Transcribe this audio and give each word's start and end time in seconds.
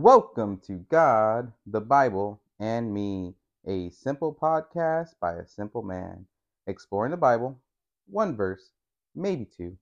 Welcome 0.00 0.58
to 0.66 0.78
God, 0.88 1.52
the 1.66 1.80
Bible, 1.82 2.40
and 2.58 2.92
Me, 2.94 3.34
a 3.66 3.90
simple 3.90 4.34
podcast 4.34 5.14
by 5.20 5.34
a 5.34 5.46
simple 5.46 5.82
man, 5.82 6.26
exploring 6.66 7.10
the 7.10 7.18
Bible, 7.18 7.60
one 8.06 8.34
verse, 8.34 8.70
maybe 9.14 9.44
two, 9.44 9.76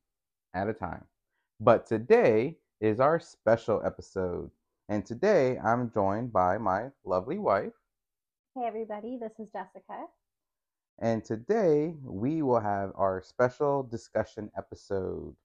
at 0.55 0.69
a 0.69 0.75
time. 0.75 1.05
But 1.61 1.87
today 1.87 2.59
is 2.81 2.99
our 3.01 3.21
special 3.21 3.81
episode, 3.85 4.51
and 4.89 5.07
today 5.07 5.59
I'm 5.59 5.91
joined 5.93 6.33
by 6.33 6.59
my 6.59 6.91
lovely 7.05 7.39
wife, 7.39 7.75
Hey 8.57 8.65
everybody, 8.67 9.19
this 9.21 9.39
is 9.39 9.49
Jessica. 9.53 10.07
and 10.99 11.25
today 11.25 11.95
we 12.03 12.43
will 12.43 12.61
have 12.61 12.93
our 12.97 13.23
special 13.23 13.85
discussion 13.85 14.51
episode. 14.57 15.37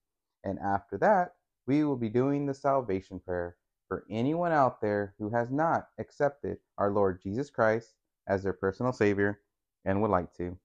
And 0.44 0.58
after 0.60 0.98
that, 0.98 1.36
we 1.68 1.84
will 1.84 1.96
be 1.96 2.10
doing 2.10 2.48
the 2.48 2.54
salvation 2.56 3.20
prayer 3.20 3.56
for 3.94 4.06
anyone 4.10 4.52
out 4.52 4.82
there 4.82 5.14
who 5.20 5.30
has 5.30 5.52
not 5.52 5.90
accepted 6.00 6.58
our 6.80 6.90
Lord 6.90 7.22
Jesus 7.22 7.52
Christ 7.52 7.94
as 8.28 8.42
their 8.42 8.52
personal 8.52 8.92
Savior 8.92 9.40
and 9.86 10.02
would 10.02 10.10
like 10.10 10.34
to. 10.38 10.58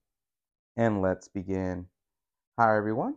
And 0.78 1.02
let's 1.02 1.28
begin. 1.28 1.84
Hi, 2.59 2.74
everyone. 2.74 3.16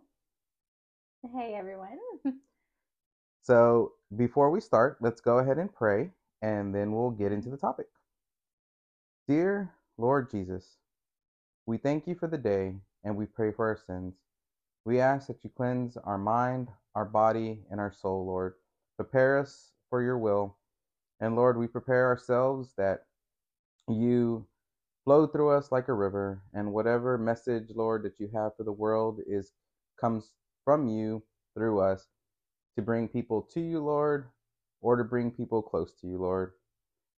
Hey 1.34 1.55
everyone. 1.58 1.98
So, 3.44 3.94
before 4.18 4.52
we 4.52 4.60
start, 4.60 4.98
let's 5.00 5.22
go 5.22 5.40
ahead 5.40 5.58
and 5.58 5.74
pray 5.74 6.12
and 6.41 6.76
then 6.76 6.91
we'll 6.91 7.10
get 7.10 7.32
into 7.32 7.50
the 7.50 7.58
topic. 7.58 7.88
Dear 9.30 9.72
Lord 9.98 10.30
Jesus, 10.30 10.76
we 11.66 11.78
thank 11.78 12.05
you 12.05 12.16
for 12.16 12.28
the 12.28 12.38
day 12.38 12.76
and 13.05 13.16
we 13.16 13.26
pray 13.26 13.52
for 13.54 13.68
our 13.70 13.78
sins. 13.88 14.16
We 14.86 15.00
ask 15.00 15.28
that 15.28 15.44
you 15.44 15.50
cleanse 15.55 15.96
our 15.96 16.18
mind, 16.18 16.68
our 16.96 17.05
body, 17.05 17.62
and 17.72 17.80
our 17.80 17.94
soul, 17.94 18.26
Lord. 18.26 18.55
Prepare 18.98 19.40
us 19.40 19.72
for 19.91 20.02
your 20.02 20.18
will. 20.18 20.58
And 21.20 21.35
Lord, 21.35 21.57
we 21.57 21.68
prepare 21.68 22.07
ourselves 22.07 22.74
that 22.79 23.02
you 23.88 24.48
flow 25.04 25.27
through 25.27 25.52
us 25.52 25.71
like 25.71 25.90
a 25.90 25.93
river, 25.93 26.41
and 26.54 26.74
whatever 26.74 27.18
message, 27.20 27.70
Lord, 27.76 28.04
that 28.04 28.20
you 28.20 28.29
have 28.34 28.55
for 28.57 28.63
the 28.63 28.71
world 28.71 29.20
is 29.27 29.51
comes 29.99 30.32
from 30.66 30.88
you 30.88 31.21
through 31.55 31.82
us 31.82 32.07
to 32.76 32.82
bring 32.82 33.07
people 33.07 33.48
to 33.54 33.60
you, 33.60 33.84
Lord, 33.84 34.29
or 34.82 34.96
to 34.96 35.04
bring 35.04 35.29
people 35.29 35.62
close 35.62 35.94
to 36.01 36.07
you, 36.07 36.18
Lord. 36.18 36.54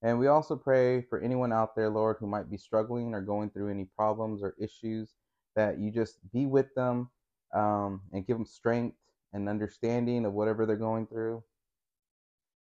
And 0.02 0.20
we 0.20 0.28
also 0.28 0.56
pray 0.58 1.04
for 1.10 1.22
anyone 1.22 1.54
out 1.54 1.76
there, 1.76 1.90
Lord, 1.90 2.18
who 2.20 2.28
might 2.28 2.50
be 2.50 2.58
struggling 2.58 3.14
or 3.14 3.22
going 3.22 3.52
through 3.52 3.70
any 3.72 3.86
problems 3.96 4.44
or 4.44 4.56
issues, 4.60 5.14
that 5.56 5.80
you 5.80 5.92
just 5.92 6.18
be 6.34 6.46
with 6.46 6.74
them 6.76 7.10
um, 7.54 8.02
and 8.12 8.26
give 8.28 8.36
them 8.38 8.46
strength 8.46 8.98
and 9.32 9.48
understanding 9.48 10.26
of 10.26 10.34
whatever 10.34 10.66
they're 10.66 10.76
going 10.76 11.08
through. 11.08 11.44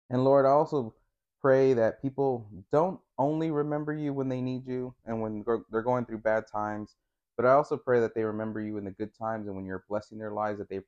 And 0.09 0.23
Lord, 0.23 0.45
I 0.45 0.49
also 0.49 0.93
pray 1.41 1.73
that 1.73 2.01
people 2.01 2.47
don't 2.71 2.99
only 3.17 3.51
remember 3.51 3.93
you 3.93 4.13
when 4.13 4.29
they 4.29 4.41
need 4.41 4.65
you 4.67 4.93
and 5.05 5.21
when 5.21 5.43
they're 5.71 5.81
going 5.81 6.05
through 6.05 6.19
bad 6.19 6.45
times, 6.47 6.95
but 7.35 7.45
I 7.45 7.51
also 7.51 7.77
pray 7.77 7.99
that 7.99 8.15
they 8.15 8.23
remember 8.23 8.61
you 8.61 8.77
in 8.77 8.85
the 8.85 8.91
good 8.91 9.13
times 9.17 9.47
and 9.47 9.55
when 9.55 9.65
you're 9.65 9.85
blessing 9.89 10.17
their 10.17 10.31
lives, 10.31 10.59
that 10.59 10.69
they 10.69 10.81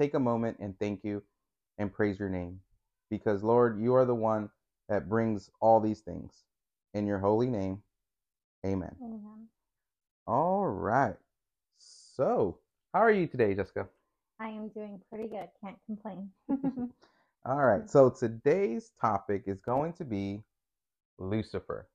take 0.00 0.14
a 0.14 0.20
moment 0.20 0.58
and 0.60 0.78
thank 0.78 1.02
you 1.04 1.22
and 1.78 1.92
praise 1.92 2.18
your 2.18 2.28
name. 2.28 2.60
Because, 3.10 3.42
Lord, 3.42 3.80
you 3.80 3.94
are 3.94 4.04
the 4.04 4.14
one 4.14 4.50
that 4.88 5.08
brings 5.08 5.50
all 5.60 5.80
these 5.80 6.00
things. 6.00 6.44
In 6.94 7.06
your 7.06 7.18
holy 7.18 7.48
name, 7.48 7.82
amen. 8.64 8.94
Amen. 9.02 9.48
All 10.26 10.66
right. 10.66 11.16
So, 11.78 12.58
how 12.92 13.00
are 13.00 13.10
you 13.10 13.26
today, 13.26 13.54
Jessica? 13.54 13.88
I 14.40 14.48
am 14.48 14.68
doing 14.68 15.00
pretty 15.10 15.28
good. 15.28 15.48
Can't 15.62 15.78
complain. 15.86 16.30
All 17.44 17.64
right. 17.64 17.88
So, 17.88 18.10
today's 18.10 18.90
topic 19.00 19.44
is 19.46 19.60
going 19.60 19.94
to 19.94 20.04
be 20.04 20.42
Lucifer. 21.18 21.88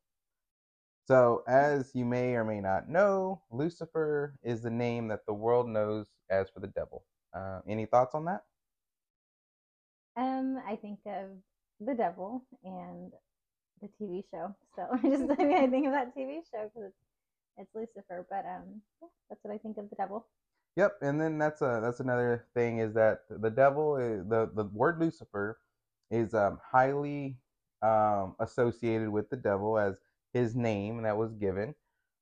So, 1.05 1.44
as 1.47 1.92
you 1.95 2.05
may 2.05 2.36
or 2.36 2.43
may 2.45 2.61
not 2.61 2.89
know, 2.89 3.42
Lucifer 3.52 4.36
is 4.43 4.61
the 4.61 4.70
name 4.71 5.08
that 5.09 5.26
the 5.26 5.33
world 5.33 5.67
knows 5.70 6.08
as 6.30 6.49
for 6.49 6.59
the 6.59 6.67
devil. 6.67 7.05
Uh, 7.33 7.61
any 7.67 7.86
thoughts 7.86 8.15
on 8.15 8.26
that? 8.26 8.43
um, 10.17 10.59
I 10.67 10.76
think 10.76 10.99
of 11.05 11.30
the 11.80 11.93
devil 11.95 12.43
and 12.64 13.11
the 13.82 13.89
TV 13.99 14.23
show. 14.32 14.55
So 14.76 14.87
I 14.92 15.09
just 15.09 15.26
I 15.39 15.43
mean 15.43 15.58
I 15.58 15.67
think 15.67 15.86
of 15.87 15.93
that 15.93 16.15
TV 16.15 16.42
show 16.52 16.70
because 16.73 16.89
it's 16.89 16.98
it's 17.58 17.76
Lucifer. 17.76 18.26
But 18.30 18.45
um, 18.45 18.82
yeah, 19.02 19.09
that's 19.30 19.43
what 19.43 19.53
I 19.53 19.58
think 19.58 19.77
of 19.77 19.89
the 19.89 19.95
devil. 19.95 20.26
Yep, 20.76 20.98
and 21.04 21.22
then 21.22 21.38
that's 21.38 21.61
a 21.61 21.80
that's 21.84 22.00
another 22.00 22.48
thing 22.56 22.80
is 22.80 22.95
that 22.95 23.22
the 23.30 23.52
devil 23.52 23.98
is, 23.98 24.26
the 24.28 24.50
the 24.56 24.66
word 24.66 25.00
Lucifer 25.00 25.60
is 26.11 26.34
um, 26.34 26.60
highly 26.72 27.38
um, 27.84 28.36
associated 28.39 29.10
with 29.10 29.30
the 29.30 29.38
devil 29.38 29.78
as 29.78 29.95
his 30.33 30.56
name 30.56 31.04
that 31.04 31.17
was 31.17 31.33
given, 31.36 31.76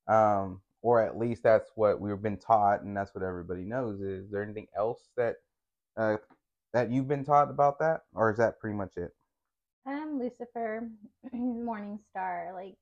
um, 0.10 0.62
or 0.82 1.02
at 1.02 1.18
least 1.18 1.44
that's 1.44 1.72
what 1.76 2.02
we've 2.02 2.22
been 2.22 2.38
taught, 2.38 2.82
and 2.84 2.96
that's 2.98 3.16
what 3.16 3.24
everybody 3.24 3.64
knows. 3.64 4.02
Is 4.02 4.30
there 4.32 4.44
anything 4.44 4.68
else 4.78 5.12
that 5.16 5.38
uh, 5.98 6.18
that 6.74 6.92
you've 6.92 7.08
been 7.08 7.24
taught 7.26 7.50
about 7.50 7.80
that, 7.80 8.02
or 8.14 8.32
is 8.32 8.38
that 8.38 8.60
pretty 8.60 8.76
much 8.76 8.98
it? 8.98 9.16
Um, 9.86 10.20
Lucifer, 10.20 10.90
Morning 11.34 12.00
Star, 12.12 12.52
like 12.54 12.76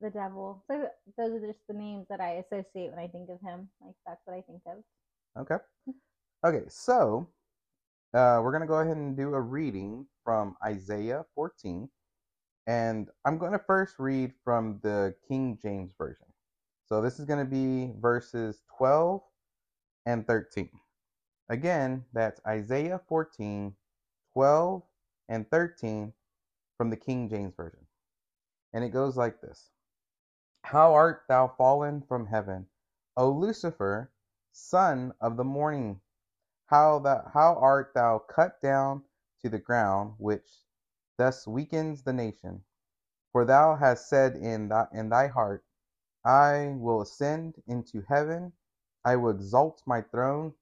the 0.00 0.10
devil. 0.10 0.64
So 0.70 0.88
those 1.16 1.32
are 1.32 1.46
just 1.46 1.58
the 1.68 1.74
names 1.74 2.06
that 2.08 2.20
I 2.20 2.44
associate 2.44 2.90
when 2.90 2.98
I 2.98 3.08
think 3.08 3.28
of 3.30 3.40
him. 3.40 3.68
Like 3.84 3.94
that's 4.06 4.20
what 4.24 4.36
I 4.36 4.42
think 4.42 4.62
of. 4.66 5.42
Okay. 5.42 5.62
Okay, 6.44 6.64
so 6.68 7.28
uh, 8.14 8.40
we're 8.42 8.52
to 8.62 8.68
go 8.68 8.78
ahead 8.78 8.96
and 8.96 9.16
do 9.16 9.34
a 9.34 9.40
reading 9.40 10.06
from 10.24 10.56
Isaiah 10.64 11.24
14. 11.34 11.88
And 12.66 13.08
I'm 13.24 13.38
to 13.52 13.58
first 13.58 13.96
read 13.98 14.32
from 14.44 14.78
the 14.82 15.14
King 15.26 15.58
James 15.60 15.92
Version. 15.98 16.26
So 16.86 17.02
this 17.02 17.18
is 17.18 17.26
to 17.38 17.44
be 17.44 17.92
verses 18.00 18.62
12 18.76 19.20
and 20.06 20.26
13. 20.26 20.68
Again, 21.48 22.04
that's 22.12 22.40
Isaiah 22.46 23.00
14, 23.08 23.74
12, 24.32 24.82
and 25.28 25.50
13 25.50 26.12
from 26.76 26.90
the 26.90 26.96
King 26.96 27.28
James 27.28 27.54
Version. 27.56 27.80
And 28.72 28.84
it 28.84 28.90
goes 28.90 29.16
like 29.16 29.40
this 29.40 29.70
How 30.70 30.92
art 30.92 31.22
thou 31.28 31.48
fallen 31.48 32.02
from 32.02 32.26
heaven, 32.26 32.66
O 33.16 33.30
Lucifer, 33.30 34.12
son 34.52 35.14
of 35.18 35.38
the 35.38 35.44
morning? 35.44 36.02
How, 36.66 36.98
thou, 36.98 37.30
how 37.32 37.54
art 37.54 37.92
thou 37.94 38.18
cut 38.18 38.60
down 38.60 39.02
to 39.40 39.48
the 39.48 39.58
ground, 39.58 40.16
which 40.18 40.66
thus 41.16 41.46
weakens 41.46 42.02
the 42.02 42.12
nation? 42.12 42.64
For 43.32 43.46
thou 43.46 43.76
hast 43.76 44.10
said 44.10 44.36
in 44.36 44.68
thy, 44.68 44.86
in 44.92 45.08
thy 45.08 45.28
heart, 45.28 45.64
I 46.22 46.74
will 46.76 47.00
ascend 47.00 47.62
into 47.66 48.02
heaven, 48.02 48.52
I 49.06 49.16
will 49.16 49.30
exalt 49.30 49.82
my 49.86 50.02
throne 50.02 50.52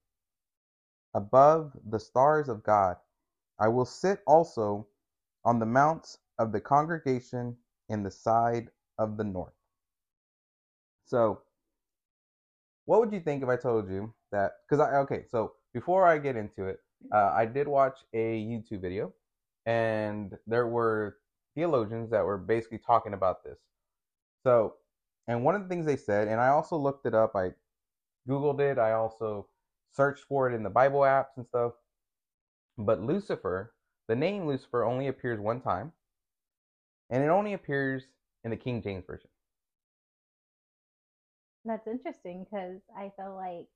above 1.13 1.77
the 1.83 1.99
stars 1.99 2.47
of 2.47 2.63
God. 2.63 2.95
I 3.59 3.67
will 3.67 3.83
sit 3.83 4.23
also 4.25 4.87
on 5.43 5.59
the 5.59 5.65
mounts 5.65 6.17
of 6.39 6.53
the 6.53 6.61
congregation 6.61 7.57
in 7.89 8.03
the 8.03 8.11
side 8.11 8.71
of 8.97 9.17
the 9.17 9.25
north. 9.25 9.56
So, 11.07 11.41
what 12.85 12.99
would 12.99 13.13
you 13.13 13.21
think 13.21 13.41
if 13.41 13.49
I 13.49 13.55
told 13.55 13.89
you 13.89 14.13
that? 14.31 14.51
Because 14.67 14.85
I 14.85 14.97
okay, 14.97 15.23
so 15.29 15.53
before 15.73 16.05
I 16.05 16.17
get 16.17 16.35
into 16.35 16.65
it, 16.65 16.79
uh, 17.13 17.31
I 17.33 17.45
did 17.45 17.67
watch 17.67 17.97
a 18.13 18.43
YouTube 18.43 18.81
video, 18.81 19.13
and 19.65 20.37
there 20.45 20.67
were 20.67 21.17
theologians 21.55 22.11
that 22.11 22.25
were 22.25 22.37
basically 22.37 22.79
talking 22.79 23.13
about 23.13 23.43
this. 23.43 23.57
So, 24.43 24.75
and 25.27 25.43
one 25.43 25.55
of 25.55 25.63
the 25.63 25.69
things 25.69 25.85
they 25.85 25.95
said, 25.95 26.27
and 26.27 26.41
I 26.41 26.49
also 26.49 26.77
looked 26.77 27.05
it 27.05 27.15
up. 27.15 27.35
I 27.35 27.51
googled 28.27 28.59
it. 28.59 28.77
I 28.77 28.91
also 28.91 29.47
searched 29.93 30.25
for 30.27 30.49
it 30.49 30.55
in 30.55 30.63
the 30.63 30.69
Bible 30.69 31.01
apps 31.01 31.37
and 31.37 31.45
stuff. 31.47 31.73
But 32.77 33.01
Lucifer, 33.01 33.73
the 34.07 34.15
name 34.15 34.45
Lucifer, 34.45 34.83
only 34.83 35.07
appears 35.07 35.39
one 35.39 35.61
time, 35.61 35.93
and 37.09 37.23
it 37.23 37.29
only 37.29 37.53
appears 37.53 38.03
in 38.43 38.51
the 38.51 38.57
King 38.57 38.81
James 38.81 39.05
version. 39.07 39.29
That's 41.67 41.87
interesting 41.87 42.45
because 42.45 42.81
I 42.97 43.11
feel 43.17 43.35
like 43.35 43.67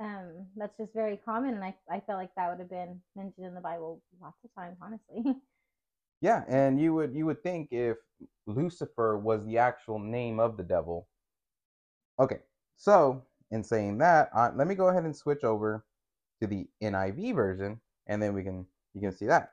um 0.00 0.46
that's 0.56 0.76
just 0.78 0.92
very 0.94 1.18
common, 1.24 1.54
and 1.54 1.64
I 1.64 1.76
I 1.90 2.00
feel 2.00 2.16
like 2.16 2.34
that 2.36 2.50
would 2.50 2.60
have 2.60 2.70
been 2.70 3.00
mentioned 3.16 3.46
in 3.46 3.54
the 3.54 3.62
Bible 3.62 4.02
lots 4.20 4.38
of 4.44 4.54
times, 4.54 4.76
honestly. 4.82 5.24
Yeah, 6.20 6.44
and 6.48 6.80
you 6.80 6.94
would 6.94 7.14
you 7.14 7.26
would 7.26 7.42
think 7.42 7.72
if 7.72 7.98
Lucifer 8.46 9.18
was 9.18 9.44
the 9.46 9.58
actual 9.58 9.98
name 9.98 10.40
of 10.40 10.56
the 10.56 10.62
devil. 10.64 11.08
Okay, 12.18 12.40
so 12.76 13.24
in 13.50 13.62
saying 13.64 13.98
that, 13.98 14.30
uh, 14.34 14.50
let 14.56 14.66
me 14.66 14.74
go 14.74 14.88
ahead 14.88 15.04
and 15.04 15.16
switch 15.16 15.44
over 15.44 15.84
to 16.40 16.46
the 16.48 16.68
NIV 16.82 17.32
version, 17.34 17.80
and 18.06 18.22
then 18.22 18.34
we 18.34 18.42
can 18.42 18.66
you 18.94 19.00
can 19.02 19.12
see 19.12 19.26
that. 19.26 19.52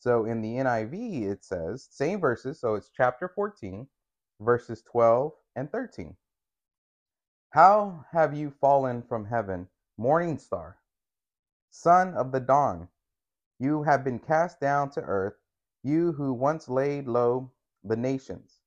So 0.00 0.24
in 0.26 0.42
the 0.42 0.58
NIV, 0.58 1.24
it 1.30 1.44
says 1.44 1.88
same 1.90 2.20
verses, 2.20 2.60
so 2.60 2.74
it's 2.74 2.90
chapter 2.96 3.28
14, 3.28 3.88
verses 4.40 4.82
12 4.90 5.32
and 5.58 5.72
13. 5.72 6.16
How 7.50 8.04
have 8.12 8.32
you 8.32 8.50
fallen 8.60 9.02
from 9.02 9.24
heaven, 9.24 9.68
morning 9.96 10.38
star, 10.38 10.78
son 11.70 12.14
of 12.14 12.30
the 12.30 12.38
dawn? 12.38 12.88
You 13.58 13.82
have 13.82 14.04
been 14.04 14.20
cast 14.20 14.60
down 14.60 14.90
to 14.90 15.00
earth 15.00 15.34
you 15.82 16.12
who 16.12 16.32
once 16.32 16.68
laid 16.68 17.08
low 17.08 17.50
the 17.82 17.96
nations. 17.96 18.60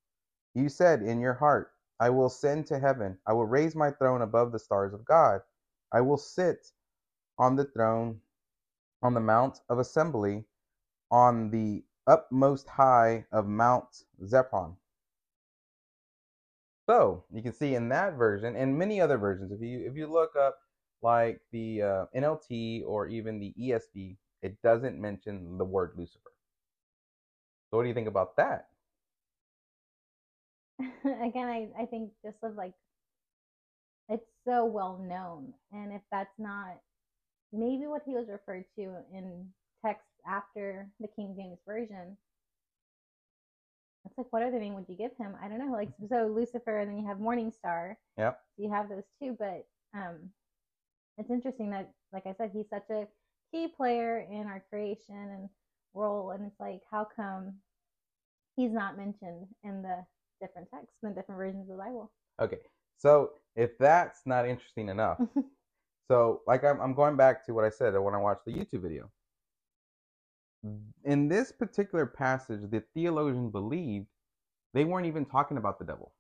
You 0.54 0.68
said 0.68 1.02
in 1.02 1.22
your 1.22 1.36
heart, 1.36 1.72
I 2.00 2.10
will 2.10 2.26
ascend 2.26 2.68
to 2.68 2.80
heaven. 2.80 3.18
I 3.26 3.34
will 3.34 3.46
raise 3.46 3.76
my 3.76 3.92
throne 3.92 4.22
above 4.22 4.52
the 4.52 4.60
stars 4.60 4.94
of 4.94 5.06
God. 5.06 5.42
I 5.94 6.02
will 6.02 6.18
sit 6.18 6.72
on 7.38 7.56
the 7.56 7.66
throne 7.66 8.20
on 9.02 9.14
the 9.14 9.22
mount 9.22 9.62
of 9.70 9.80
assembly 9.80 10.44
on 11.10 11.52
the 11.52 11.84
upmost 12.08 12.68
high 12.68 13.26
of 13.32 13.48
Mount 13.48 14.04
Zaphon. 14.24 14.76
So 16.92 17.24
you 17.32 17.42
can 17.42 17.54
see 17.54 17.76
in 17.76 17.88
that 17.88 18.16
version 18.16 18.58
and 18.58 18.78
many 18.78 19.00
other 19.00 19.18
versions, 19.18 19.54
if 19.54 19.62
you 19.62 19.80
if 19.88 19.96
you 19.96 20.08
look 20.08 20.36
up 20.36 20.58
like 21.02 21.40
the 21.54 21.82
uh, 21.82 22.06
NLT 22.14 22.84
or 22.86 23.08
even 23.08 23.40
the 23.40 23.54
ESV, 23.58 24.18
it 24.42 24.62
doesn't 24.62 25.00
mention 25.00 25.58
the 25.58 25.64
word 25.64 25.94
Lucifer. 25.96 26.34
So 27.70 27.78
what 27.78 27.84
do 27.84 27.88
you 27.88 27.94
think 27.94 28.10
about 28.10 28.36
that? 28.36 28.68
Again, 31.06 31.48
I, 31.48 31.70
I 31.80 31.86
think 31.86 32.12
just 32.26 32.36
of 32.44 32.56
like 32.56 32.74
it's 34.10 34.28
so 34.46 34.66
well 34.66 35.02
known. 35.02 35.54
And 35.72 35.94
if 35.94 36.02
that's 36.12 36.38
not 36.38 36.76
maybe 37.54 37.88
what 37.88 38.02
he 38.06 38.16
was 38.16 38.28
referred 38.28 38.66
to 38.78 38.98
in 39.16 39.48
text 39.86 40.04
after 40.28 40.90
the 41.00 41.08
King 41.16 41.36
James 41.38 41.60
Version, 41.66 42.18
it's 44.06 44.18
like 44.18 44.28
what 44.32 44.44
other 44.44 44.60
name 44.60 44.74
would 44.76 44.88
you 44.88 44.96
give 44.96 45.12
him? 45.18 45.36
I 45.44 45.48
don't 45.48 45.60
know. 45.60 45.74
Like 45.74 45.90
so 46.10 46.32
Lucifer 46.34 46.80
and 46.80 46.90
then 46.90 47.00
you 47.00 47.08
have 47.08 47.20
Morning 47.20 47.52
Star. 47.52 47.98
Yep. 48.18 48.40
You 48.58 48.72
have 48.72 48.90
those 48.90 49.04
two, 49.22 49.36
but 49.38 49.66
um 49.96 50.30
it's 51.18 51.30
interesting 51.30 51.70
that 51.72 51.92
like 52.12 52.26
I 52.26 52.34
said, 52.34 52.52
he's 52.54 52.70
such 52.70 52.90
a 52.90 53.08
key 53.52 53.68
player 53.68 54.26
in 54.32 54.48
our 54.48 54.64
creation 54.70 55.16
and 55.16 55.50
role 55.94 56.32
and 56.32 56.46
it's 56.46 56.60
like 56.60 56.82
how 56.90 57.06
come 57.16 57.54
he's 58.56 58.72
not 58.72 58.98
mentioned 58.98 59.48
in 59.64 59.82
the 59.82 60.06
different 60.42 60.68
texts, 60.74 60.98
and 61.04 61.12
the 61.12 61.20
different 61.20 61.38
versions 61.38 61.70
of 61.70 61.78
the 61.78 61.84
Bible. 61.84 62.12
Okay. 62.42 62.58
So 62.98 63.32
if 63.56 63.78
that's 63.78 64.22
not 64.26 64.48
interesting 64.48 64.90
enough, 64.90 65.20
so 66.08 66.42
like 66.48 66.64
I'm, 66.64 66.80
I'm 66.82 66.94
going 66.94 67.16
back 67.16 67.46
to 67.46 67.54
what 67.54 67.66
I 67.66 67.70
said 67.70 67.98
when 67.98 68.16
I 68.16 68.18
watched 68.18 68.46
the 68.46 68.52
YouTube 68.52 68.82
video. 68.82 69.10
In 71.04 71.28
this 71.28 71.52
particular 71.52 72.06
passage, 72.06 72.70
the 72.70 72.84
theologians 72.94 73.52
believed 73.52 74.08
they 74.74 74.86
weren't 74.86 75.08
even 75.08 75.26
talking 75.26 75.58
about 75.58 75.80
the 75.80 75.86
devil. 75.86 76.14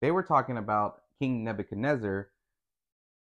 They 0.00 0.10
were 0.10 0.22
talking 0.22 0.56
about 0.56 1.02
King 1.20 1.44
Nebuchadnezzar, 1.44 2.30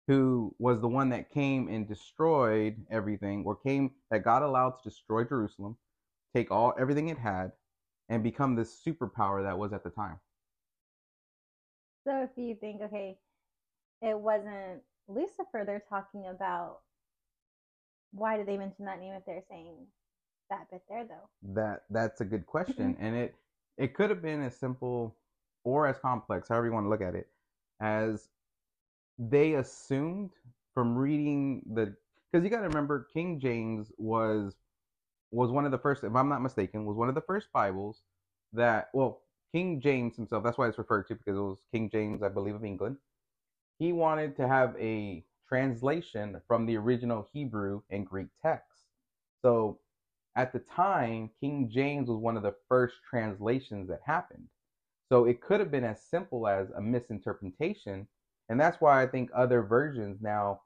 who 0.07 0.55
was 0.59 0.81
the 0.81 0.87
one 0.87 1.09
that 1.09 1.31
came 1.31 1.67
and 1.69 1.87
destroyed 1.87 2.85
everything, 2.91 3.43
or 3.45 3.55
came 3.55 3.91
that 4.11 4.23
God 4.23 4.43
allowed 4.43 4.71
to 4.71 4.89
destroy 4.89 5.23
Jerusalem, 5.23 5.77
take 6.35 6.51
all 6.51 6.73
everything 6.77 7.09
it 7.09 7.17
had, 7.17 7.53
and 8.09 8.23
become 8.23 8.55
this 8.55 8.81
superpower 8.85 9.43
that 9.43 9.57
was 9.57 9.71
at 9.71 9.83
the 9.83 9.89
time. 9.89 10.19
So 12.05 12.23
if 12.23 12.31
you 12.35 12.55
think, 12.59 12.81
okay, 12.81 13.17
it 14.01 14.19
wasn't 14.19 14.81
Lucifer 15.07 15.63
they're 15.65 15.83
talking 15.89 16.27
about, 16.27 16.79
why 18.11 18.37
did 18.37 18.47
they 18.47 18.57
mention 18.57 18.85
that 18.85 18.99
name 18.99 19.13
if 19.13 19.25
they're 19.25 19.43
saying 19.49 19.85
that 20.49 20.69
bit 20.71 20.83
there 20.89 21.05
though? 21.05 21.53
That 21.53 21.83
that's 21.89 22.21
a 22.21 22.25
good 22.25 22.45
question, 22.45 22.93
mm-hmm. 22.93 23.05
and 23.05 23.15
it 23.15 23.35
it 23.77 23.93
could 23.93 24.09
have 24.09 24.21
been 24.21 24.43
as 24.43 24.55
simple 24.55 25.15
or 25.63 25.87
as 25.87 25.97
complex, 25.99 26.49
however 26.49 26.67
you 26.67 26.73
want 26.73 26.85
to 26.85 26.89
look 26.89 27.01
at 27.01 27.15
it, 27.15 27.27
as 27.81 28.29
they 29.17 29.53
assumed 29.55 30.31
from 30.73 30.95
reading 30.95 31.63
the 31.73 31.95
because 32.31 32.43
you 32.43 32.49
got 32.49 32.61
to 32.61 32.67
remember 32.67 33.07
King 33.13 33.39
James 33.39 33.91
was 33.97 34.55
was 35.31 35.51
one 35.51 35.65
of 35.65 35.71
the 35.71 35.77
first, 35.77 36.03
if 36.03 36.15
I'm 36.15 36.29
not 36.29 36.41
mistaken, 36.41 36.85
was 36.85 36.97
one 36.97 37.09
of 37.09 37.15
the 37.15 37.21
first 37.21 37.51
Bibles 37.51 38.01
that, 38.53 38.89
well, 38.93 39.21
King 39.51 39.79
James 39.79 40.15
himself, 40.15 40.43
that's 40.43 40.57
why 40.57 40.67
it's 40.67 40.77
referred 40.77 41.07
to 41.07 41.15
because 41.15 41.37
it 41.37 41.41
was 41.41 41.59
King 41.71 41.89
James, 41.89 42.23
I 42.23 42.29
believe, 42.29 42.55
of 42.55 42.63
England. 42.63 42.97
He 43.77 43.93
wanted 43.93 44.35
to 44.37 44.47
have 44.47 44.75
a 44.79 45.23
translation 45.47 46.41
from 46.47 46.65
the 46.65 46.77
original 46.77 47.27
Hebrew 47.33 47.81
and 47.89 48.05
Greek 48.05 48.27
text. 48.41 48.85
So 49.41 49.79
at 50.35 50.53
the 50.53 50.59
time, 50.59 51.29
King 51.39 51.69
James 51.69 52.09
was 52.09 52.19
one 52.19 52.37
of 52.37 52.43
the 52.43 52.55
first 52.67 52.95
translations 53.09 53.89
that 53.89 54.01
happened. 54.05 54.47
So 55.09 55.25
it 55.25 55.41
could 55.41 55.59
have 55.59 55.71
been 55.71 55.83
as 55.83 56.03
simple 56.03 56.47
as 56.47 56.69
a 56.71 56.81
misinterpretation. 56.81 58.07
And 58.47 58.59
that's 58.59 58.79
why 58.79 59.01
I 59.01 59.07
think 59.07 59.31
other 59.33 59.63
versions 59.63 60.21
now 60.21 60.61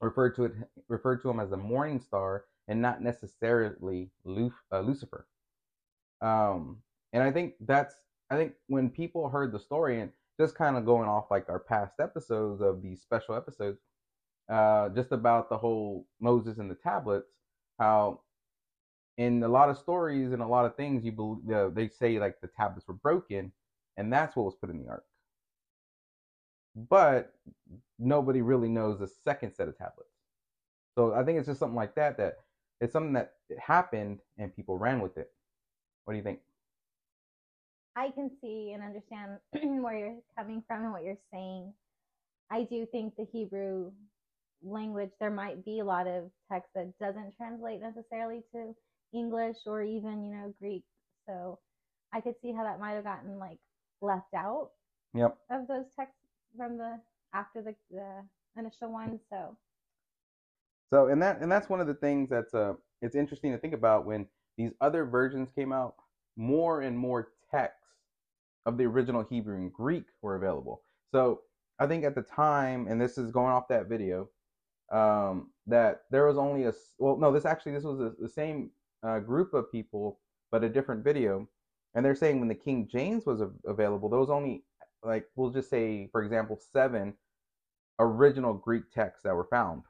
refer 0.00 0.30
to 0.30 0.44
it 0.44 0.52
refer 0.88 1.16
to 1.16 1.30
him 1.30 1.40
as 1.40 1.50
the 1.50 1.56
morning 1.56 2.00
star 2.00 2.44
and 2.68 2.82
not 2.82 3.02
necessarily 3.02 4.10
uh, 4.26 4.80
Lucifer. 4.80 5.26
Um, 6.20 6.78
and 7.12 7.22
I 7.22 7.30
think 7.30 7.54
that's 7.60 7.94
I 8.30 8.36
think 8.36 8.54
when 8.66 8.90
people 8.90 9.28
heard 9.28 9.52
the 9.52 9.58
story 9.58 10.00
and 10.00 10.10
just 10.40 10.54
kind 10.54 10.76
of 10.76 10.86
going 10.86 11.08
off 11.08 11.30
like 11.30 11.48
our 11.48 11.60
past 11.60 11.94
episodes 12.00 12.60
of 12.62 12.82
these 12.82 13.00
special 13.00 13.34
episodes, 13.34 13.78
uh, 14.48 14.88
just 14.90 15.12
about 15.12 15.48
the 15.48 15.58
whole 15.58 16.06
Moses 16.20 16.58
and 16.58 16.70
the 16.70 16.74
tablets, 16.74 17.28
how 17.78 18.20
in 19.18 19.42
a 19.42 19.48
lot 19.48 19.68
of 19.68 19.78
stories 19.78 20.32
and 20.32 20.42
a 20.42 20.46
lot 20.46 20.64
of 20.64 20.76
things 20.76 21.04
you 21.04 21.12
believe 21.12 21.50
uh, 21.50 21.68
they 21.68 21.88
say 21.88 22.18
like 22.18 22.40
the 22.40 22.48
tablets 22.48 22.88
were 22.88 22.94
broken, 22.94 23.52
and 23.96 24.12
that's 24.12 24.36
what 24.36 24.44
was 24.44 24.54
put 24.54 24.70
in 24.70 24.82
the 24.82 24.88
ark. 24.88 25.04
But 26.74 27.34
nobody 27.98 28.40
really 28.40 28.68
knows 28.68 28.98
the 28.98 29.06
second 29.06 29.54
set 29.54 29.68
of 29.68 29.76
tablets. 29.76 30.10
So 30.94 31.14
I 31.14 31.24
think 31.24 31.38
it's 31.38 31.46
just 31.46 31.60
something 31.60 31.76
like 31.76 31.94
that 31.96 32.16
that 32.18 32.36
it's 32.80 32.92
something 32.92 33.12
that 33.12 33.34
happened 33.58 34.20
and 34.38 34.54
people 34.54 34.78
ran 34.78 35.00
with 35.00 35.16
it. 35.16 35.30
What 36.04 36.14
do 36.14 36.18
you 36.18 36.24
think? 36.24 36.40
I 37.94 38.10
can 38.10 38.30
see 38.40 38.72
and 38.74 38.82
understand 38.82 39.38
where 39.82 39.96
you're 39.98 40.16
coming 40.36 40.62
from 40.66 40.84
and 40.84 40.92
what 40.92 41.04
you're 41.04 41.16
saying. 41.32 41.72
I 42.50 42.64
do 42.64 42.86
think 42.90 43.14
the 43.16 43.26
Hebrew 43.32 43.92
language 44.64 45.10
there 45.20 45.30
might 45.30 45.64
be 45.64 45.80
a 45.80 45.84
lot 45.84 46.06
of 46.06 46.30
text 46.50 46.70
that 46.74 46.92
doesn't 46.98 47.36
translate 47.36 47.80
necessarily 47.80 48.42
to 48.54 48.74
English 49.14 49.58
or 49.66 49.82
even, 49.82 50.24
you 50.24 50.32
know, 50.32 50.54
Greek. 50.60 50.84
So 51.26 51.58
I 52.12 52.20
could 52.20 52.34
see 52.40 52.52
how 52.52 52.64
that 52.64 52.80
might 52.80 52.92
have 52.92 53.04
gotten 53.04 53.38
like 53.38 53.58
left 54.00 54.34
out 54.34 54.70
yep. 55.14 55.36
of 55.50 55.68
those 55.68 55.86
texts 55.96 56.18
from 56.56 56.76
the 56.76 57.00
after 57.34 57.62
the, 57.62 57.74
the 57.90 58.22
initial 58.58 58.92
one. 58.92 59.18
So 59.30 59.56
so 60.92 61.08
and 61.08 61.22
that 61.22 61.40
and 61.40 61.50
that's 61.50 61.68
one 61.68 61.80
of 61.80 61.86
the 61.86 61.94
things 61.94 62.28
that's 62.28 62.54
uh 62.54 62.74
it's 63.00 63.16
interesting 63.16 63.52
to 63.52 63.58
think 63.58 63.74
about 63.74 64.04
when 64.04 64.26
these 64.58 64.72
other 64.80 65.04
versions 65.04 65.48
came 65.54 65.72
out, 65.72 65.94
more 66.36 66.82
and 66.82 66.96
more 66.96 67.32
texts 67.50 67.78
of 68.66 68.76
the 68.76 68.84
original 68.84 69.24
Hebrew 69.28 69.56
and 69.56 69.72
Greek 69.72 70.04
were 70.20 70.36
available. 70.36 70.82
So 71.10 71.40
I 71.78 71.86
think 71.86 72.04
at 72.04 72.14
the 72.14 72.22
time, 72.22 72.86
and 72.88 73.00
this 73.00 73.18
is 73.18 73.32
going 73.32 73.50
off 73.50 73.68
that 73.68 73.88
video, 73.88 74.28
um, 74.92 75.50
that 75.66 76.02
there 76.10 76.26
was 76.26 76.36
only 76.36 76.64
a 76.64 76.72
well, 76.98 77.16
no, 77.16 77.32
this 77.32 77.46
actually 77.46 77.72
this 77.72 77.84
was 77.84 78.00
a, 78.00 78.12
the 78.20 78.28
same 78.28 78.70
uh, 79.02 79.18
group 79.18 79.54
of 79.54 79.70
people, 79.70 80.20
but 80.50 80.64
a 80.64 80.68
different 80.68 81.04
video, 81.04 81.48
and 81.94 82.04
they're 82.04 82.14
saying 82.14 82.38
when 82.38 82.48
the 82.48 82.54
King 82.54 82.88
James 82.90 83.26
was 83.26 83.42
available, 83.66 84.08
there 84.08 84.20
was 84.20 84.30
only 84.30 84.64
like 85.02 85.26
we'll 85.34 85.50
just 85.50 85.68
say, 85.70 86.08
for 86.12 86.22
example, 86.22 86.58
seven 86.72 87.14
original 87.98 88.54
Greek 88.54 88.90
texts 88.92 89.24
that 89.24 89.34
were 89.34 89.48
found. 89.50 89.82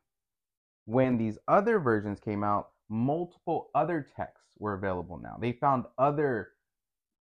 When 0.87 1.17
these 1.17 1.39
other 1.49 1.79
versions 1.79 2.19
came 2.19 2.43
out, 2.43 2.71
multiple 2.89 3.71
other 3.75 4.07
texts 4.17 4.55
were 4.59 4.75
available 4.75 5.19
now. 5.23 5.37
They 5.41 5.53
found 5.53 5.85
other 5.99 6.51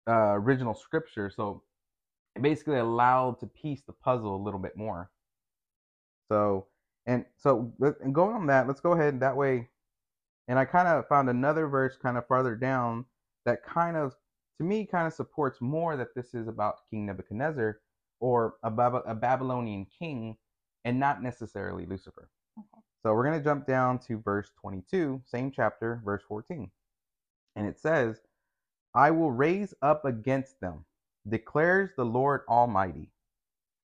uh, 0.07 0.33
original 0.33 0.73
scripture, 0.73 1.29
so 1.29 1.63
it 2.35 2.41
basically 2.41 2.79
allowed 2.79 3.39
to 3.39 3.47
piece 3.47 3.81
the 3.81 3.93
puzzle 3.93 4.35
a 4.35 4.43
little 4.43 4.59
bit 4.59 4.75
more. 4.75 5.09
So, 6.29 6.67
and 7.05 7.25
so 7.37 7.71
and 8.01 8.13
going 8.13 8.35
on 8.35 8.47
that, 8.47 8.67
let's 8.67 8.81
go 8.81 8.93
ahead 8.93 9.19
that 9.19 9.37
way. 9.37 9.69
And 10.47 10.59
I 10.59 10.65
kind 10.65 10.87
of 10.87 11.07
found 11.07 11.29
another 11.29 11.67
verse 11.67 11.97
kind 12.01 12.17
of 12.17 12.27
farther 12.27 12.55
down 12.55 13.05
that 13.45 13.63
kind 13.65 13.97
of, 13.97 14.15
to 14.57 14.63
me, 14.63 14.85
kind 14.85 15.07
of 15.07 15.13
supports 15.13 15.59
more 15.61 15.97
that 15.97 16.13
this 16.15 16.33
is 16.33 16.47
about 16.47 16.81
King 16.89 17.05
Nebuchadnezzar 17.05 17.79
or 18.19 18.55
a, 18.63 18.71
Bab- 18.71 19.03
a 19.05 19.15
Babylonian 19.15 19.85
king 19.99 20.37
and 20.85 20.99
not 20.99 21.21
necessarily 21.21 21.85
Lucifer. 21.85 22.29
Okay. 22.57 22.81
So 23.03 23.13
we're 23.13 23.25
going 23.25 23.37
to 23.37 23.43
jump 23.43 23.67
down 23.67 23.99
to 24.07 24.19
verse 24.19 24.51
22, 24.61 25.21
same 25.25 25.51
chapter, 25.51 26.01
verse 26.05 26.23
14. 26.27 26.71
And 27.55 27.67
it 27.67 27.79
says, 27.79 28.21
I 28.93 29.11
will 29.11 29.31
raise 29.31 29.73
up 29.81 30.05
against 30.05 30.59
them, 30.61 30.85
declares 31.27 31.91
the 31.97 32.05
Lord 32.05 32.41
Almighty. 32.47 33.11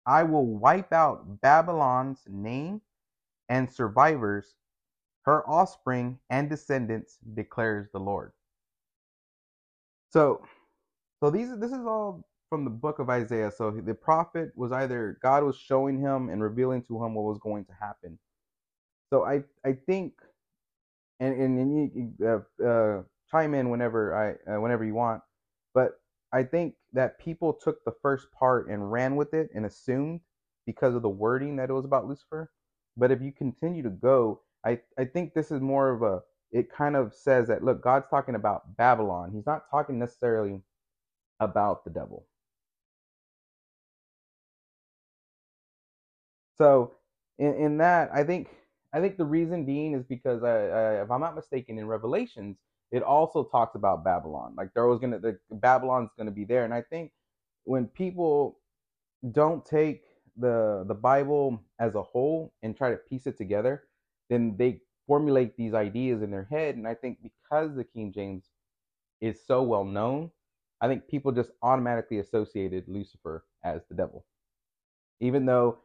I 0.05 0.23
will 0.23 0.45
wipe 0.45 0.93
out 0.93 1.41
Babylon's 1.41 2.19
name 2.27 2.81
and 3.49 3.71
survivors, 3.71 4.55
her 5.27 5.47
offspring 5.49 6.19
and 6.31 6.49
descendants, 6.49 7.19
declares 7.35 7.89
the 7.93 7.99
Lord. 7.99 8.33
So, 10.11 10.41
so 11.21 11.29
these 11.31 11.49
this 11.59 11.71
is 11.71 11.85
all 11.85 12.25
from 12.49 12.63
the 12.65 12.71
book 12.71 12.99
of 12.99 13.09
Isaiah. 13.09 13.51
So 13.51 13.71
the 13.71 13.93
prophet 13.93 14.51
was 14.55 14.71
either 14.71 15.19
God 15.21 15.43
was 15.43 15.57
showing 15.57 15.99
him 15.99 16.29
and 16.29 16.41
revealing 16.41 16.83
to 16.83 17.03
him 17.03 17.15
what 17.15 17.25
was 17.25 17.39
going 17.39 17.65
to 17.65 17.73
happen. 17.79 18.19
So 19.11 19.25
I 19.25 19.43
I 19.65 19.73
think, 19.73 20.13
and 21.19 21.33
and, 21.41 21.59
and 21.59 22.15
you, 22.19 22.27
uh, 22.27 22.65
uh, 22.65 23.03
chime 23.31 23.53
in 23.55 23.69
whenever 23.69 24.15
I 24.15 24.53
uh, 24.55 24.61
whenever 24.61 24.85
you 24.85 24.95
want. 24.95 25.23
But 25.73 25.99
I 26.33 26.43
think 26.43 26.75
that 26.93 27.19
people 27.19 27.53
took 27.53 27.83
the 27.85 27.93
first 28.01 28.27
part 28.31 28.69
and 28.69 28.91
ran 28.91 29.15
with 29.17 29.33
it 29.33 29.49
and 29.55 29.65
assumed 29.65 30.21
because 30.65 30.95
of 30.95 31.03
the 31.03 31.09
wording 31.09 31.57
that 31.57 31.69
it 31.69 31.73
was 31.73 31.85
about 31.85 32.07
Lucifer. 32.07 32.51
But 32.97 33.11
if 33.11 33.21
you 33.21 33.31
continue 33.33 33.83
to 33.83 33.89
go, 33.91 34.41
I 34.65 34.79
I 34.97 35.05
think 35.05 35.33
this 35.33 35.51
is 35.51 35.61
more 35.61 35.89
of 35.89 36.01
a 36.03 36.21
it 36.51 36.71
kind 36.71 36.95
of 36.95 37.13
says 37.13 37.47
that 37.49 37.63
look, 37.63 37.83
God's 37.83 38.07
talking 38.09 38.35
about 38.35 38.77
Babylon. 38.77 39.31
He's 39.33 39.45
not 39.45 39.69
talking 39.71 39.99
necessarily 39.99 40.61
about 41.39 41.83
the 41.85 41.91
devil. 41.91 42.25
So 46.57 46.93
in, 47.39 47.53
in 47.55 47.77
that, 47.79 48.09
I 48.13 48.23
think 48.23 48.49
I 48.93 49.01
think 49.01 49.17
the 49.17 49.25
reason 49.25 49.65
being 49.65 49.93
is 49.93 50.03
because 50.05 50.43
I, 50.43 50.49
I, 50.69 51.03
if 51.03 51.11
I'm 51.11 51.21
not 51.21 51.35
mistaken, 51.35 51.77
in 51.79 51.87
Revelations, 51.87 52.57
it 52.91 53.03
also 53.03 53.43
talks 53.43 53.75
about 53.75 54.03
Babylon. 54.03 54.55
Like 54.57 54.73
there 54.73 54.87
was 54.87 54.99
gonna 54.99 55.19
the 55.19 55.39
Babylon's 55.51 56.11
gonna 56.17 56.31
be 56.31 56.45
there, 56.45 56.65
and 56.65 56.73
I 56.73 56.81
think 56.81 57.11
when 57.65 57.87
people 57.87 58.59
don't 59.31 59.65
take 59.65 60.03
the 60.37 60.85
the 60.87 60.95
Bible 60.95 61.61
as 61.79 61.95
a 61.95 62.03
whole 62.03 62.53
and 62.63 62.77
try 62.77 62.91
to 62.91 62.97
piece 62.97 63.27
it 63.27 63.37
together, 63.37 63.85
then 64.29 64.55
they 64.57 64.81
formulate 65.05 65.55
these 65.55 65.73
ideas 65.73 66.21
in 66.21 66.31
their 66.31 66.47
head. 66.51 66.75
And 66.75 66.87
I 66.87 66.93
think 66.93 67.19
because 67.21 67.75
the 67.75 67.83
King 67.83 68.11
James 68.13 68.49
is 69.21 69.45
so 69.45 69.63
well 69.63 69.85
known, 69.85 70.31
I 70.81 70.87
think 70.87 71.07
people 71.07 71.31
just 71.31 71.51
automatically 71.61 72.19
associated 72.19 72.85
Lucifer 72.87 73.45
as 73.63 73.81
the 73.89 73.95
devil, 73.95 74.25
even 75.19 75.45
though 75.45 75.79